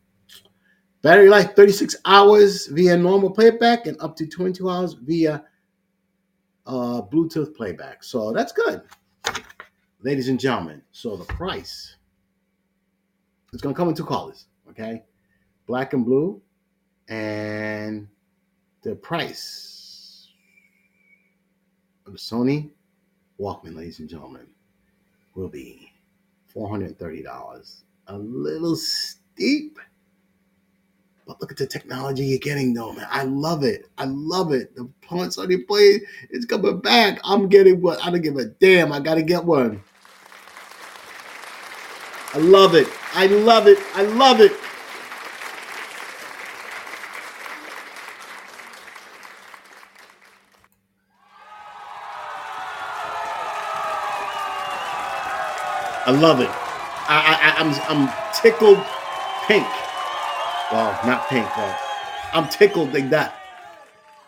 Battery 1.03 1.29
life 1.29 1.55
36 1.55 1.96
hours 2.05 2.66
via 2.66 2.96
normal 2.96 3.31
playback 3.31 3.87
and 3.87 4.01
up 4.01 4.16
to 4.16 4.27
22 4.27 4.68
hours 4.68 4.94
via 4.94 5.44
uh, 6.68 7.02
Bluetooth 7.02 7.57
playback. 7.57 8.04
So 8.04 8.33
that's 8.33 8.52
good. 8.52 8.83
Ladies 10.02 10.29
and 10.29 10.38
gentlemen, 10.38 10.81
so 10.92 11.16
the 11.16 11.25
price 11.25 11.96
it's 13.52 13.62
to 13.62 13.73
come 13.73 13.88
in 13.88 13.94
two 13.94 14.04
colors, 14.04 14.46
okay? 14.69 15.02
Black 15.66 15.94
and 15.94 16.04
blue. 16.04 16.40
And 17.08 18.06
the 18.83 18.94
price 18.94 20.29
of 22.06 22.12
the 22.12 22.19
Sony 22.19 22.71
Walkman, 23.40 23.75
ladies 23.75 24.00
and 24.00 24.08
gentlemen, 24.08 24.46
will 25.35 25.48
be 25.48 25.90
$430. 26.54 27.83
A 28.08 28.19
little 28.19 28.77
steep, 28.77 29.79
but 31.29 31.38
look 31.42 31.52
at 31.52 31.58
the 31.58 31.66
technology 31.66 32.24
you're 32.24 32.38
getting, 32.38 32.72
though, 32.72 32.94
man. 32.94 33.06
I 33.10 33.24
love 33.24 33.62
it. 33.62 33.87
I 33.98 34.06
love 34.06 34.50
it. 34.52 34.74
The 34.74 34.88
Pawn 35.02 35.29
Sony 35.29 35.64
play—it's 35.66 36.46
coming 36.46 36.81
back. 36.81 37.20
I'm 37.22 37.50
getting 37.50 37.83
what? 37.83 38.02
I 38.02 38.10
don't 38.10 38.22
give 38.22 38.38
a 38.38 38.46
damn. 38.46 38.92
I 38.92 38.98
got 38.98 39.16
to 39.16 39.22
get 39.22 39.44
one. 39.44 39.83
I 42.33 42.38
love 42.38 42.74
it. 42.74 42.88
I 43.12 43.26
love 43.26 43.66
it. 43.68 43.79
I 43.94 44.02
love 44.04 44.40
it. 44.40 44.52
I 56.06 56.10
love 56.10 56.40
it. 56.40 56.48
I, 56.48 57.54
I, 57.58 57.60
I'm 57.60 58.08
I'm 58.08 58.33
tickled 58.33 58.79
pink. 59.46 59.66
Well, 60.73 60.98
not 61.06 61.29
pink, 61.29 61.46
but 61.56 61.79
I'm 62.35 62.48
tickled 62.48 62.92
like 62.92 63.10
that. 63.10 63.35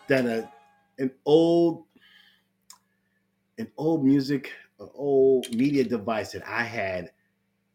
that 0.07 0.25
a 0.25 0.49
an 0.97 1.11
old 1.25 1.85
an 3.59 3.71
old 3.77 4.03
music, 4.03 4.51
an 4.79 4.89
old 4.95 5.53
media 5.55 5.83
device 5.83 6.31
that 6.31 6.47
I 6.47 6.63
had 6.63 7.11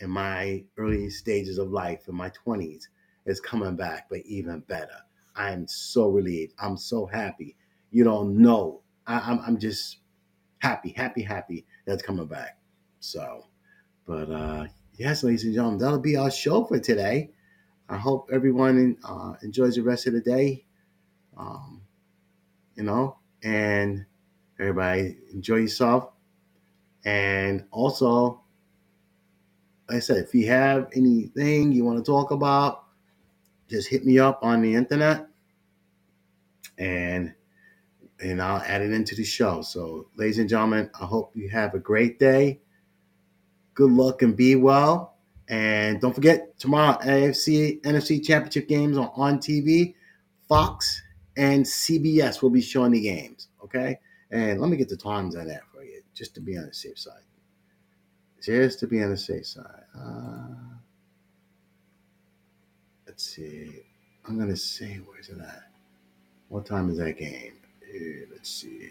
in 0.00 0.10
my 0.10 0.64
early 0.78 1.10
stages 1.10 1.58
of 1.58 1.70
life 1.70 2.08
in 2.08 2.14
my 2.14 2.30
20s 2.46 2.84
is 3.26 3.40
coming 3.40 3.76
back, 3.76 4.08
but 4.10 4.20
even 4.26 4.60
better. 4.60 4.98
I'm 5.36 5.66
so 5.68 6.08
relieved. 6.08 6.54
I'm 6.58 6.76
so 6.76 7.06
happy. 7.06 7.56
You 7.92 8.04
don't 8.04 8.36
know. 8.38 8.82
I, 9.06 9.20
I'm, 9.20 9.40
I'm 9.46 9.58
just 9.58 9.98
happy, 10.58 10.90
happy, 10.96 11.22
happy 11.22 11.66
that's 11.86 12.02
coming 12.02 12.26
back. 12.26 12.58
So, 13.00 13.46
but 14.06 14.30
uh, 14.30 14.66
yes, 14.94 15.22
ladies 15.22 15.44
and 15.44 15.54
gentlemen, 15.54 15.78
that'll 15.78 15.98
be 16.00 16.16
our 16.16 16.30
show 16.30 16.64
for 16.64 16.78
today. 16.80 17.30
I 17.88 17.96
hope 17.96 18.28
everyone 18.32 18.96
uh, 19.04 19.34
enjoys 19.42 19.76
the 19.76 19.82
rest 19.82 20.06
of 20.06 20.12
the 20.14 20.20
day. 20.20 20.64
Um, 21.36 21.82
you 22.74 22.82
know, 22.82 23.18
and 23.42 24.06
everybody 24.58 25.18
enjoy 25.32 25.56
yourself. 25.56 26.10
And 27.04 27.64
also, 27.70 28.42
like 29.88 29.98
I 29.98 30.00
said, 30.00 30.18
if 30.18 30.34
you 30.34 30.48
have 30.48 30.88
anything 30.94 31.72
you 31.72 31.84
want 31.84 31.98
to 31.98 32.04
talk 32.04 32.30
about, 32.30 32.84
just 33.68 33.88
hit 33.88 34.04
me 34.04 34.18
up 34.18 34.40
on 34.42 34.62
the 34.62 34.74
internet 34.74 35.28
and 36.78 37.34
and 38.20 38.40
I'll 38.40 38.62
add 38.62 38.80
it 38.80 38.92
into 38.92 39.14
the 39.14 39.24
show. 39.24 39.60
So, 39.60 40.08
ladies 40.16 40.38
and 40.38 40.48
gentlemen, 40.48 40.90
I 40.98 41.04
hope 41.04 41.36
you 41.36 41.50
have 41.50 41.74
a 41.74 41.78
great 41.78 42.18
day. 42.18 42.60
Good 43.74 43.90
luck 43.92 44.22
and 44.22 44.34
be 44.34 44.56
well. 44.56 45.15
And 45.48 46.00
don't 46.00 46.14
forget, 46.14 46.58
tomorrow, 46.58 46.98
AFC, 47.02 47.80
NFC 47.82 48.24
Championship 48.24 48.68
games 48.68 48.98
are 48.98 49.12
on 49.14 49.38
TV. 49.38 49.94
Fox 50.48 51.02
and 51.36 51.64
CBS 51.64 52.42
will 52.42 52.50
be 52.50 52.60
showing 52.60 52.92
the 52.92 53.00
games. 53.00 53.48
Okay. 53.62 53.98
And 54.30 54.60
let 54.60 54.70
me 54.70 54.76
get 54.76 54.88
the 54.88 54.96
times 54.96 55.36
on 55.36 55.46
that 55.48 55.62
for 55.72 55.84
you, 55.84 56.02
just 56.14 56.34
to 56.34 56.40
be 56.40 56.56
on 56.56 56.66
the 56.66 56.74
safe 56.74 56.98
side. 56.98 57.22
Just 58.42 58.80
to 58.80 58.86
be 58.86 59.02
on 59.02 59.10
the 59.10 59.16
safe 59.16 59.46
side. 59.46 59.84
Uh, 59.96 60.76
let's 63.06 63.24
see. 63.24 63.82
I'm 64.26 64.38
to 64.38 64.56
say, 64.56 65.00
where's 65.06 65.28
it 65.28 65.38
at? 65.38 65.70
What 66.48 66.66
time 66.66 66.90
is 66.90 66.98
that 66.98 67.18
game? 67.18 67.54
Uh, 67.82 68.26
let's 68.32 68.50
see. 68.50 68.90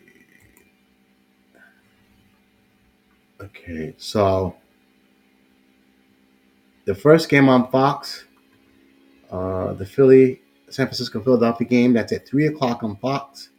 Okay, 3.41 3.93
so 3.97 4.56
the 6.86 6.95
first 6.95 7.29
game 7.29 7.49
on 7.49 7.69
Fox, 7.69 8.25
uh, 9.31 9.73
the 9.73 9.86
Philly 9.86 10.41
San 10.69 10.88
Francisco 10.88 11.21
Philadelphia 11.21 11.67
game, 11.67 11.93
that's 11.93 12.13
at 12.13 12.27
three 12.27 12.47
o'clock 12.47 12.83
on 12.83 12.95
Fox. 12.97 13.49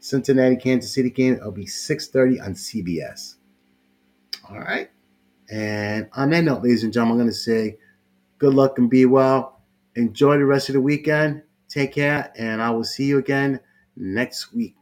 Cincinnati 0.00 0.56
Kansas 0.56 0.92
City 0.92 1.10
game, 1.10 1.34
it'll 1.34 1.52
be 1.52 1.66
six 1.66 2.08
thirty 2.08 2.40
on 2.40 2.54
CBS. 2.54 3.36
All 4.50 4.58
right, 4.58 4.90
and 5.50 6.08
on 6.14 6.30
that 6.30 6.42
note, 6.42 6.62
ladies 6.62 6.82
and 6.82 6.92
gentlemen, 6.92 7.12
I'm 7.12 7.26
going 7.26 7.30
to 7.30 7.34
say 7.34 7.78
good 8.38 8.54
luck 8.54 8.78
and 8.78 8.90
be 8.90 9.06
well. 9.06 9.60
Enjoy 9.94 10.36
the 10.38 10.44
rest 10.44 10.68
of 10.68 10.72
the 10.74 10.80
weekend. 10.80 11.42
Take 11.68 11.94
care, 11.94 12.32
and 12.36 12.60
I 12.60 12.70
will 12.70 12.84
see 12.84 13.04
you 13.04 13.18
again 13.18 13.60
next 13.96 14.52
week. 14.52 14.74